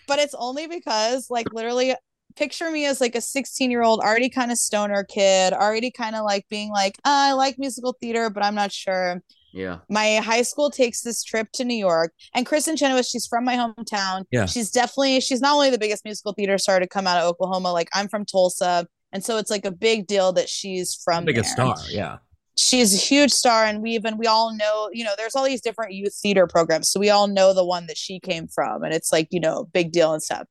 [0.06, 1.94] but it's only because like literally
[2.36, 6.14] picture me as like a 16 year old already kind of stoner kid, already kind
[6.16, 9.78] of like being like, "Ah, I like musical theater, but I'm not sure Yeah.
[9.88, 13.56] my high school takes this trip to New York, and Kristin Chenoweth, she's from my
[13.56, 14.24] hometown.
[14.30, 14.46] Yeah.
[14.46, 17.72] she's definitely she's not only the biggest musical theater star to come out of Oklahoma.
[17.72, 18.86] Like I'm from Tulsa.
[19.12, 21.66] and so it's like a big deal that she's from biggest there.
[21.74, 21.76] star.
[21.90, 22.18] Yeah.
[22.56, 25.62] she's a huge star and we even we all know you know there's all these
[25.62, 28.92] different youth theater programs so we all know the one that she came from and
[28.92, 30.46] it's like you know big deal and stuff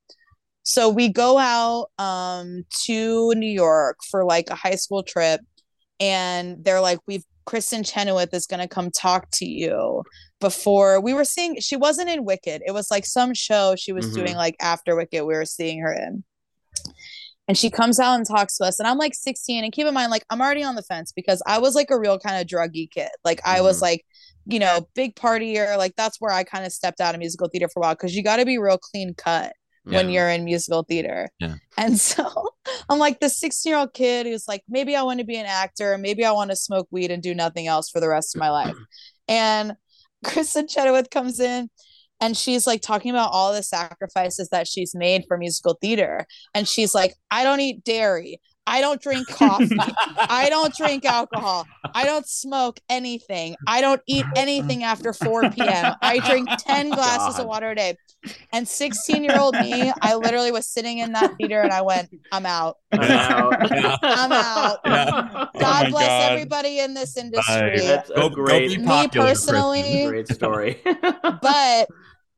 [0.64, 5.42] so we go out um to new york for like a high school trip
[6.00, 10.04] and they're like we've kristin chenoweth is going to come talk to you.
[10.40, 12.62] Before we were seeing she wasn't in wicked.
[12.66, 14.14] It was like some show she was Mhm.
[14.14, 16.24] doing like after wicked we were seeing her in.
[17.48, 19.94] And she comes out and talks to us and i'm like 16 and keep in
[19.96, 22.46] mind like i'm already on the fence because i was like a real kind of
[22.48, 23.10] druggy kid.
[23.26, 23.82] Like i was Mhm.
[23.82, 24.06] like
[24.46, 27.68] you know big partier like that's where i kind of stepped out of musical theater
[27.68, 29.54] for a while because you got to be real clean cut
[29.96, 31.30] when you're in musical theater.
[31.40, 31.56] Yeah.
[31.78, 32.52] and so
[32.90, 35.46] i'm like the 16 year old kid who's like maybe i want to be an
[35.46, 38.40] actor maybe i want to smoke weed and do nothing else for the rest of
[38.40, 38.76] my life.
[39.28, 39.74] And
[40.26, 41.70] kristin chenoweth comes in
[42.20, 46.26] and she's like talking about all the sacrifices that she's made for musical theater.
[46.54, 49.78] And she's like i don't eat dairy i don't drink coffee
[50.18, 55.96] i don't drink alcohol i don't smoke anything i don't eat anything after 4 p.m
[56.02, 57.42] i drink 10 glasses God.
[57.42, 57.98] of water a day
[58.54, 62.10] and 16 year old me i literally was sitting in that theater and i went
[62.32, 63.72] i'm out I'm out.
[63.72, 63.98] Yeah.
[64.02, 64.80] I'm out.
[64.84, 65.10] Yeah.
[65.56, 66.32] Oh god my bless God.
[66.34, 70.82] everybody in this industry That's Go- a go great, be me popular, personally great story.
[70.84, 71.88] but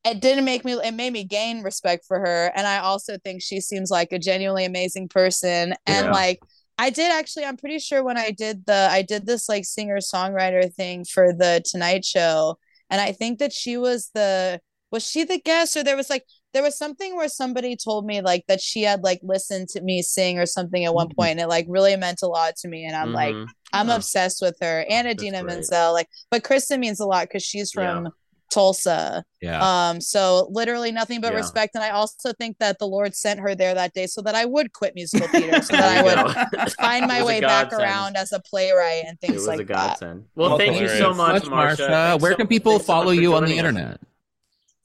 [0.04, 3.42] it didn't make me it made me gain respect for her and i also think
[3.42, 6.12] she seems like a genuinely amazing person and Yeah.
[6.12, 6.40] like
[6.80, 9.98] i did actually i'm pretty sure when i did the i did this like singer
[9.98, 12.58] songwriter thing for the tonight show
[12.90, 14.60] and i think that she was the
[14.92, 18.20] was she the guest or there was like there was something where somebody told me
[18.22, 21.16] like that she had like listened to me sing or something at one Mhm.
[21.16, 23.48] point and it like really meant a lot to me and i'm like Mhm.
[23.72, 23.96] i'm Oh.
[23.98, 28.04] obsessed with her and idina menzel like but kristin means a lot because she's Yeah.
[28.52, 29.60] From tulsa Yeah.
[29.90, 31.40] um, so literally nothing but Yeah.
[31.40, 31.74] respect.
[31.76, 34.46] And I also think that the Lord sent her there that day so that I
[34.46, 38.40] would quit musical theater, so that I would find my way back around as a
[38.42, 40.00] playwright and It things was like a that.
[40.00, 40.26] godsend.
[40.36, 41.88] Well, Well, thank you so much, Much, Marcia.
[41.90, 42.18] Marcia.
[42.22, 43.58] Where so- can people thanks so follow you on the us.
[43.58, 44.00] internet?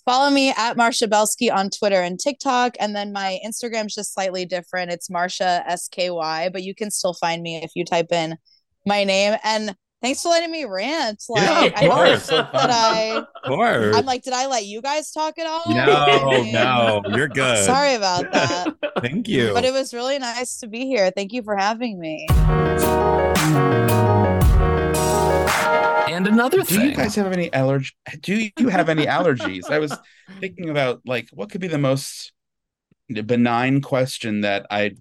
[0.04, 4.44] Follow me at Marcia Belsky on Twitter and TikTok, and then my Instagram's just slightly
[4.46, 4.92] different.
[4.92, 8.38] It's Marcia SKY, but you can still find me if you type in
[8.86, 9.36] my name.
[9.42, 11.22] And thanks for letting me rant.
[11.28, 12.26] Like Yeah, of I course.
[12.28, 13.96] don't think that I Of course.
[13.96, 15.62] I'm like, did I let you guys talk at all?
[15.68, 17.64] No, no, you're good.
[17.64, 18.74] Sorry about that.
[19.00, 19.52] Thank you.
[19.52, 21.10] But it was really nice to be here.
[21.10, 22.26] Thank you for having me.
[26.08, 26.90] and another Do thing.
[26.90, 27.92] you guys have any allergy?
[28.20, 29.70] Do you have any allergies?
[29.70, 29.94] I was
[30.40, 32.32] thinking about like what could be the most
[33.08, 34.92] benign question that I,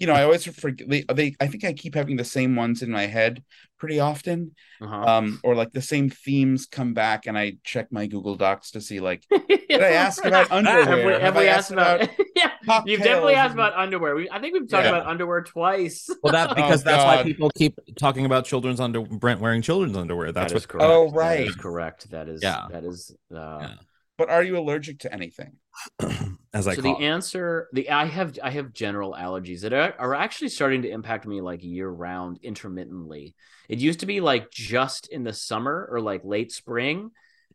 [0.00, 0.88] you know, I always forget.
[0.88, 3.42] They, they, I think I keep having the same ones in my head
[3.78, 4.96] pretty often, Uh-huh.
[4.96, 8.80] um, or like the same themes come back, and I check my Google Docs to
[8.80, 10.84] see like did I ask about underwear?
[10.84, 12.02] Have we, have Have we I asked asked about?
[12.02, 14.14] about yeah, you've definitely asked and- about underwear.
[14.16, 14.90] We, I think we've talked Yeah.
[14.96, 16.08] about underwear twice.
[16.22, 19.96] well, that because Oh, that's why people keep talking about children's under Brent wearing children's
[19.96, 20.32] underwear.
[20.32, 20.68] That's That is what.
[20.70, 20.90] correct.
[20.90, 21.46] Oh, right.
[21.46, 22.10] is correct.
[22.10, 22.42] That is.
[22.42, 22.66] Yeah.
[22.70, 23.14] That is.
[23.34, 23.74] Uh, Yeah.
[24.16, 25.56] But are you allergic to anything?
[26.54, 27.04] As I so call the it.
[27.04, 31.26] answer, the I have I have general allergies that are, are actually starting to impact
[31.26, 33.34] me like year round intermittently.
[33.68, 37.10] It used to be like just in the summer or like late spring,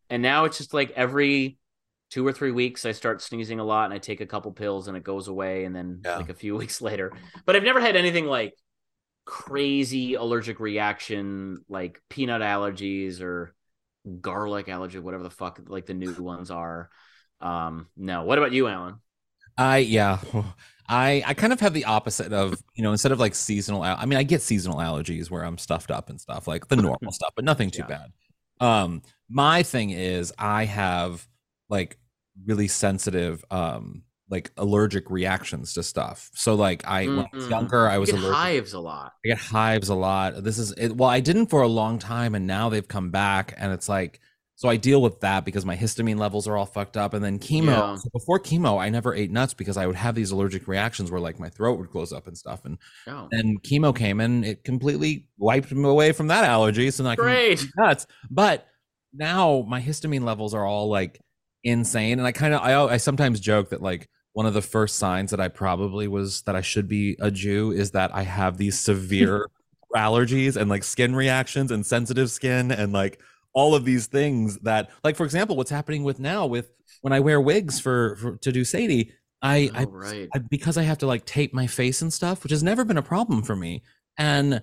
[0.10, 1.58] and now it's just like every
[2.12, 4.88] two or three weeks I start sneezing a lot and I take a couple pills
[4.88, 6.18] and it goes away, and then Yeah.
[6.18, 7.14] like a few weeks later.
[7.46, 8.54] But I've never had anything like
[9.26, 13.54] crazy allergic reaction like peanut allergies or
[14.10, 16.90] garlic allergy, whatever the fuck like the new ones are.
[17.42, 18.24] Um, no.
[18.24, 18.96] What about you, Alan?
[19.58, 20.20] I yeah,
[20.88, 23.82] I I kind of have the opposite of you know instead of like seasonal.
[23.82, 27.12] I mean, I get seasonal allergies where I'm stuffed up and stuff like the normal
[27.12, 27.88] stuff, but nothing too Yeah.
[27.88, 28.12] bad.
[28.60, 31.28] Um, my thing is I have
[31.70, 31.98] like
[32.46, 36.30] really sensitive um like allergic reactions to stuff.
[36.34, 37.52] So like I when I was mm-hmm.
[37.52, 38.32] younger, I was allergic.
[38.32, 39.14] hives a lot.
[39.26, 40.44] I get hives a lot.
[40.44, 43.54] This is it, well, I didn't for a long time, and now they've come back,
[43.58, 44.20] and it's like
[44.60, 47.40] so I deal with that because my histamine levels are all fucked up, and then
[47.40, 47.68] chemo.
[47.68, 47.96] Yeah.
[47.96, 51.22] So before chemo, I never ate nuts because I would have these allergic reactions where
[51.22, 54.66] like my throat would close up and stuff, and Oh, then chemo came and it
[54.66, 56.92] completely wiped me away from that allergy.
[56.92, 57.64] So then I can great.
[57.64, 58.06] eat nuts.
[58.30, 58.68] But
[59.14, 61.22] now my histamine levels are all like
[61.64, 64.98] insane, and I kind of I I sometimes joke that like one of the first
[64.98, 68.58] signs that I probably was that I should be a Jew is that I have
[68.58, 69.50] these severe
[69.96, 73.20] allergies and like skin reactions and sensitive skin and like
[73.54, 77.20] all of these things that like for example what's happening with now with when I
[77.20, 80.30] wear wigs for, for to do Sadie I, I Oh, right.
[80.34, 82.98] I, because I have to like tape my face and stuff, which has never been
[82.98, 83.84] a problem for me.
[84.18, 84.62] And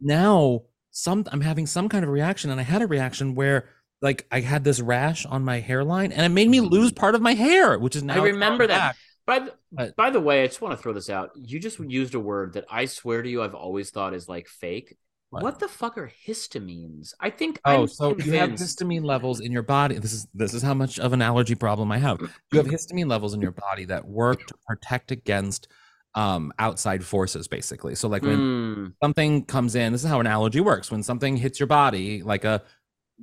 [0.00, 3.68] now some I'm having some kind of reaction, and I had a reaction where
[4.02, 7.22] like I had this rash on my hairline, and it made me lose part of
[7.22, 8.78] my hair, which is now I remember that.
[8.78, 8.96] back.
[9.26, 11.30] By the, But- by the way, I just want to throw this out.
[11.34, 14.46] You just used a word that I swear to you, I've always thought is like
[14.48, 14.96] fake.
[15.30, 15.42] What?
[15.42, 17.12] What, the fuck are histamines?
[17.18, 17.60] I think.
[17.64, 19.98] Oh, I'm so you have histamine levels in your body.
[19.98, 22.20] This is this is how much of an allergy problem I have.
[22.52, 25.66] You have histamine levels in your body that work to protect against
[26.14, 27.96] um outside forces basically.
[27.96, 30.90] So like when Mm, something comes in, this is how an allergy works.
[30.92, 32.62] When something hits your body like a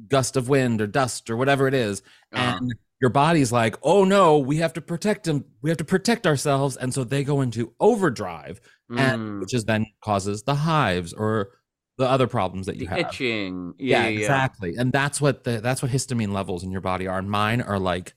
[0.08, 2.02] gust of wind or dust or whatever it is
[2.34, 2.58] uh-huh.
[2.60, 5.44] and your body's like, "Oh no, we have to protect them.
[5.62, 9.66] We have to protect ourselves." And so they go into overdrive and Mm, which is
[9.66, 11.52] then causes the hives or
[11.98, 13.00] the other problems that you the have.
[13.00, 13.74] itching.
[13.78, 14.76] Yeah, Yeah, yeah, exactly.
[14.78, 17.20] And that's what the that's what histamine levels in your body are.
[17.20, 18.14] And mine are like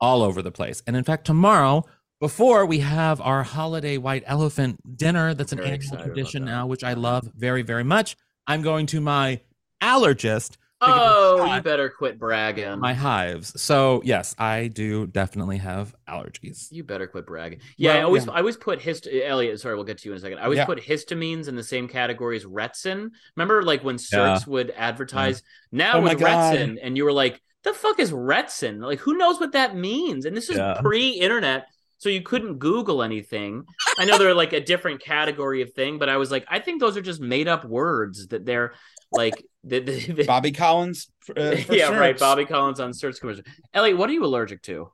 [0.00, 0.82] all over the place.
[0.86, 1.84] And in fact, tomorrow,
[2.20, 6.94] before we have our holiday white elephant dinner, that's an annual tradition now, which I
[6.94, 8.16] love very, very much.
[8.46, 9.40] I'm going to my
[9.82, 12.78] allergist to get a Oh, you better quit bragging.
[12.78, 13.60] my hives.
[13.60, 16.68] So yes, I do definitely have allergies.
[16.70, 17.60] You better quit bragging.
[17.78, 18.32] Yeah, I always yeah.
[18.32, 20.38] I always put hist Elliot, sorry, we'll get to you in a second.
[20.38, 20.66] I always Yeah.
[20.66, 23.10] put histamines in the same category as Retsyn.
[23.36, 24.38] Remember like when Yeah.
[24.46, 24.80] Would mm-hmm.
[24.80, 26.18] advertise now Oh with.
[26.18, 28.80] Retsyn and you were like, the fuck is Retsyn?
[28.80, 30.26] Like who knows what that means?
[30.26, 31.66] And this is pre-internet.
[31.98, 33.64] So you couldn't Google anything.
[33.98, 36.80] I know they're like a different category of thing, but I was like, I think
[36.80, 38.74] those are just made up words that they're
[39.10, 41.08] like the, the, the- Bobby Collins.
[41.28, 42.18] Uh, for yeah, right.
[42.18, 43.44] Bobby Collins on Certs commercial.
[43.74, 44.92] Elliot, what are you allergic to?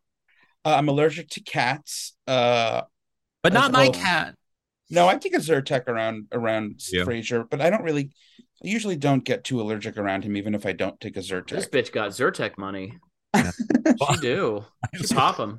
[0.65, 2.15] Uh, I'm allergic to cats.
[2.27, 2.83] Uh,
[3.43, 4.35] But not my cat.
[4.91, 7.05] no, I take a Zyrtec around around Yeah.
[7.05, 8.11] Frazier, but I don't really.
[8.65, 11.49] I usually don't get too allergic around him, even if I don't take a Zyrtec.
[11.51, 12.99] This bitch got Zyrtec money.
[13.35, 13.51] Yeah.
[14.11, 14.65] she do.
[14.95, 15.59] She pop them.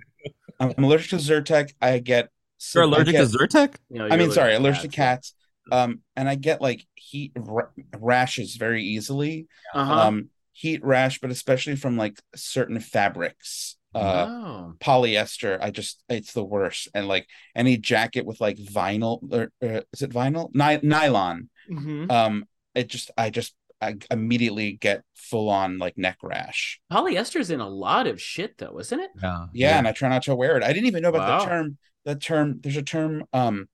[0.59, 1.73] I'm allergic to Zyrtec.
[1.81, 2.29] I get.
[2.73, 3.75] You're I allergic get- to Zyrtec?
[3.89, 5.33] You I you're mean, sorry, allergic to cats.
[5.69, 5.83] Cats.
[5.83, 9.47] Um, and I get like heat ra- rashes very easily.
[9.73, 9.93] Uh-huh.
[10.07, 13.77] Um, heat rash, but especially from like certain fabrics.
[13.95, 14.73] Uh, oh.
[14.79, 15.59] polyester.
[15.61, 16.87] I just it's the worst.
[16.95, 20.49] And like any jacket with like vinyl or uh, is it vinyl?
[20.53, 21.49] Ny- nylon.
[21.71, 22.11] Mhm.
[22.11, 26.81] Um, it just I just I immediately get full on like neck rash.
[26.91, 29.11] Polyester's in a lot of shit, though, isn't it?
[29.21, 29.45] Yeah.
[29.53, 30.63] Yeah, and I try not to wear it.
[30.63, 31.39] I didn't even know about Wow.
[31.39, 31.77] the term.
[32.05, 33.67] The term there's a term um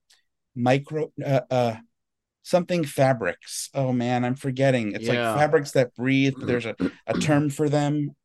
[0.56, 1.76] micro uh, uh
[2.44, 3.70] something fabrics.
[3.74, 4.94] Oh man, I'm forgetting.
[4.94, 5.32] It's Yeah.
[5.32, 6.76] like fabrics that breathe, but there's a,
[7.08, 8.16] a term for them.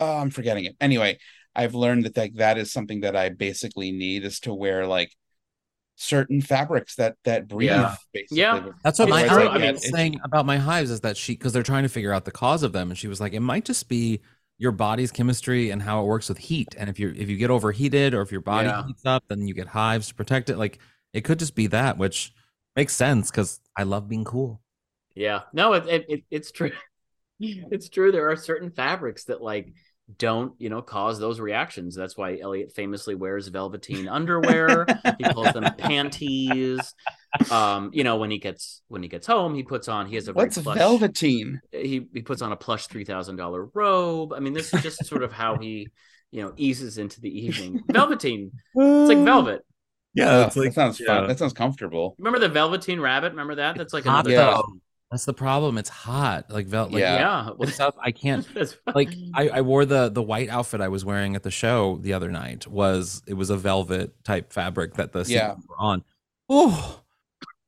[0.00, 0.76] Oh, I'm forgetting it.
[0.80, 1.18] Anyway,
[1.54, 5.12] I've learned that like that is something that I basically need is to wear like
[5.96, 7.96] certain fabrics that that breathe Yeah.
[8.12, 8.38] basically.
[8.38, 8.66] Yeah.
[8.84, 9.48] That's what my true.
[9.48, 12.12] aunt I mean, saying about my hives is that she because they're trying to figure
[12.12, 14.20] out the cause of them, and she was like, it might just be
[14.58, 16.74] your body's chemistry and how it works with heat.
[16.78, 18.86] And if you if you get overheated or if your body Yeah.
[18.86, 20.58] heats up, then you get hives to protect it.
[20.58, 20.78] Like
[21.12, 22.32] it could just be that, which
[22.76, 24.60] makes sense because I love being cool.
[25.14, 25.40] Yeah.
[25.52, 26.72] No, it, it, it it's true.
[27.40, 28.12] it's true.
[28.12, 29.72] There are certain fabrics that like
[30.16, 31.94] don't you know cause those reactions.
[31.94, 34.86] That's why Elliot famously wears velveteen underwear.
[35.18, 36.94] he calls them panties.
[37.50, 40.28] Um, you know when he gets when he gets home, he puts on he has
[40.28, 41.60] a What's plush, velveteen?
[41.72, 44.32] he he puts on a plush three thousand dollar robe.
[44.32, 45.88] I mean, this is just sort of how he,
[46.30, 47.82] you know, eases into the evening.
[47.90, 49.62] Velveteen, it's like velvet.
[50.14, 51.22] Yeah, Oh, like that sounds fun.
[51.22, 51.26] yeah.
[51.28, 52.16] That sounds comfortable.
[52.18, 53.30] Remember the Velveteen Rabbit?
[53.32, 53.76] Remember that?
[53.76, 54.30] That's like hot another.
[54.56, 54.60] Yeah.
[55.10, 55.78] That's the problem.
[55.78, 56.50] It's hot.
[56.50, 56.86] Like vel.
[56.86, 57.14] Like, Yeah.
[57.46, 57.50] Yeah.
[57.56, 58.46] Well, stuff I can't.
[58.94, 62.12] like I, I wore the the white outfit I was wearing at the show the
[62.12, 65.54] other night was it was a velvet type fabric that the Yeah.
[65.68, 66.04] were on.
[66.48, 67.00] Oh,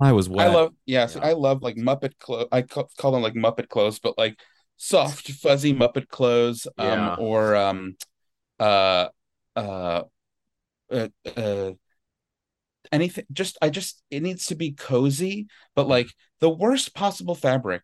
[0.00, 0.48] I was wet.
[0.48, 1.26] I love yes, Yeah.
[1.28, 2.48] I love like Muppet clothes.
[2.52, 4.38] I ca- call them like Muppet clothes, but like
[4.76, 7.14] soft, fuzzy Muppet clothes, um, Yeah.
[7.18, 7.96] or um,
[8.58, 9.08] uh,
[9.56, 10.02] uh,
[10.90, 11.70] uh, uh,
[12.92, 13.24] anything.
[13.32, 16.08] Just I just it needs to be cozy, but like
[16.40, 17.82] the worst possible fabric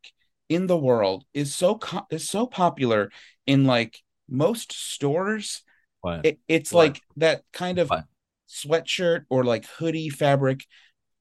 [0.49, 3.11] in the world is so co- is so popular
[3.47, 3.99] in like
[4.29, 5.63] most stores.
[6.01, 6.21] What?
[6.23, 6.85] It, it's What?
[6.85, 8.05] like that kind of What?
[8.49, 10.65] sweatshirt or like hoodie fabric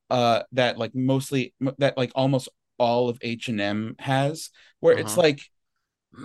[0.10, 5.18] uh that like mostly that like almost all of H&M has where it's Uh-huh.
[5.18, 5.42] like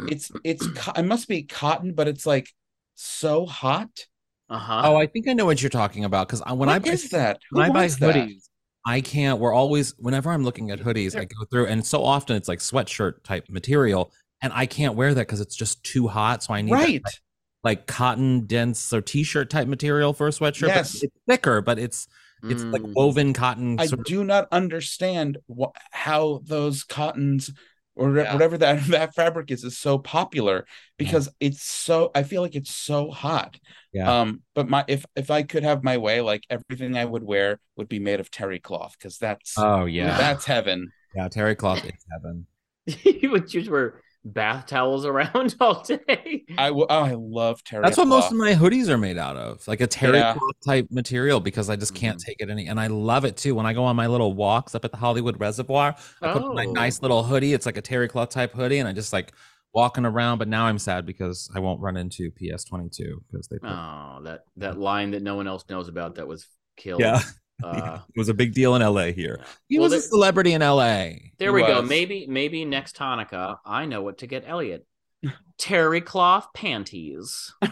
[0.06, 2.48] it's it's it must be cotton but it's like
[2.94, 4.06] so hot
[4.51, 4.82] Uh-huh.
[4.84, 7.70] oh, I think I know what you're talking about because when I buy that when
[7.70, 8.16] I buy that?
[8.16, 8.48] hoodies,
[8.84, 9.38] I can't.
[9.38, 12.59] We're always whenever I'm looking at hoodies, I go through and so often it's like
[12.59, 16.42] sweatshirt type material, and I can't wear that because it's just too hot.
[16.42, 17.14] So I need that, right like,
[17.62, 20.62] like cotton dense or t-shirt type material for a sweatshirt.
[20.68, 21.03] but Yes.
[21.03, 22.09] it's thicker, but it's
[22.42, 22.94] it's like Mm.
[22.96, 23.78] woven cotton.
[23.78, 27.51] I do not understand wh- how those cottons
[27.97, 28.32] or Yeah.
[28.32, 30.66] whatever that that fabric is is so popular
[30.99, 33.59] because it's so I feel like it's so hot.
[33.93, 34.20] Yeah.
[34.20, 37.59] Um but my if if I could have my way like everything I would wear
[37.76, 40.93] would be made of terry cloth because that's oh yeah, that's heaven.
[41.14, 41.28] yeah.
[41.28, 42.47] Terry cloth is heaven.
[43.20, 46.44] you would just wear bath towels around all day.
[46.58, 47.82] I w- oh, I love terry.
[47.82, 50.34] That's what most of my hoodies are made out of, like a terry Yeah.
[50.34, 52.24] cloth type material, because I just can't Mhm.
[52.24, 52.66] take it any.
[52.66, 53.54] And I love it too.
[53.54, 56.66] When I go on my little walks up at the Hollywood Reservoir, I put my
[56.66, 56.72] Oh.
[56.72, 57.54] nice little hoodie.
[57.54, 59.32] It's like a terry cloth type hoodie, and I just like
[59.72, 60.38] walking around.
[60.38, 63.58] But now I'm sad because I won't run into P-22 because they.
[63.58, 66.46] Put, Oh, that that line that no one else knows about that was
[66.76, 67.00] killed.
[67.00, 67.20] Yeah.
[67.64, 69.36] Uh, it was a big deal in LA here.
[69.38, 69.46] Yeah.
[69.68, 71.11] He Well, was a celebrity in LA.
[71.38, 71.82] there He we go.
[71.82, 74.86] Maybe maybe next Hanukkah, I know what to get Elliot.
[75.58, 77.52] Terry cloth panties.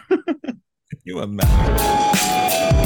[1.05, 2.79] You imagine.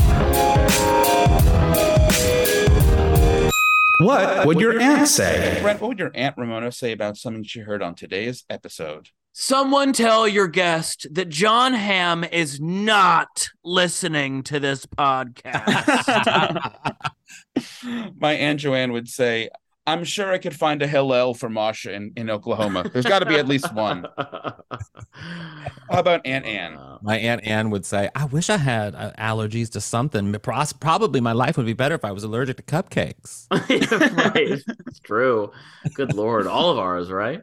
[4.00, 5.58] What would your aunt say?
[5.62, 9.10] Brent, what would your aunt Ramona say about something she heard on today's episode?
[9.34, 15.70] Someone tell your guest that Jon Hamm is not listening to this podcast.
[18.20, 19.48] My aunt Joanne would say,
[19.86, 22.88] "I'm sure I could find a Hillel for Marcia in, in Oklahoma.
[22.92, 26.78] There's got to be at least one." How about Aunt Anne?
[27.02, 30.34] My aunt Anne would say, "I wish I had uh, allergies to something.
[30.34, 34.62] Probably my life would be better if I was allergic to cupcakes." right.
[34.86, 35.50] It's true.
[35.94, 36.46] Good lord.
[36.46, 37.42] All of ours, right?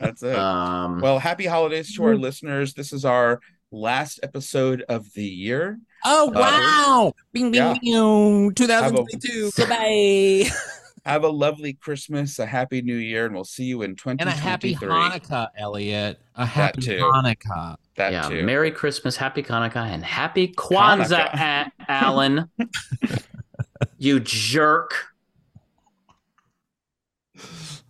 [0.00, 0.36] That's it.
[0.36, 2.74] Um well, happy holidays to our listeners.
[2.74, 5.78] This is our last episode of the year.
[6.04, 7.12] Oh Uh, wow!
[7.32, 7.74] Bing bing yeah.
[7.80, 8.54] bing!
[8.54, 9.50] 2022.
[9.56, 10.50] Goodbye.
[11.06, 14.18] Have a lovely Christmas, a happy New Year, and we'll see you in 2023.
[14.20, 15.36] and a happy 2023.
[15.38, 16.20] Hanukkah, Elliot.
[16.34, 16.98] A happy too.
[16.98, 17.76] Hanukkah.
[17.94, 18.42] That yeah, too.
[18.42, 21.70] Merry Christmas, Happy Hanukkah, and Happy Kwanzaa, Hanukkah.
[21.86, 22.50] Alan.
[23.98, 24.94] you jerk.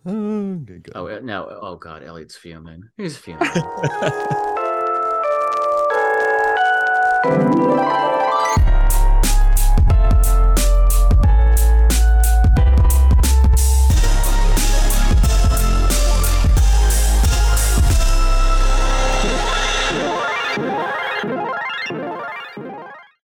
[0.05, 0.81] Okay.
[0.93, 1.57] Oh uh, no!
[1.59, 2.83] Oh God, Elliot's fuming.
[2.97, 3.49] He's fuming.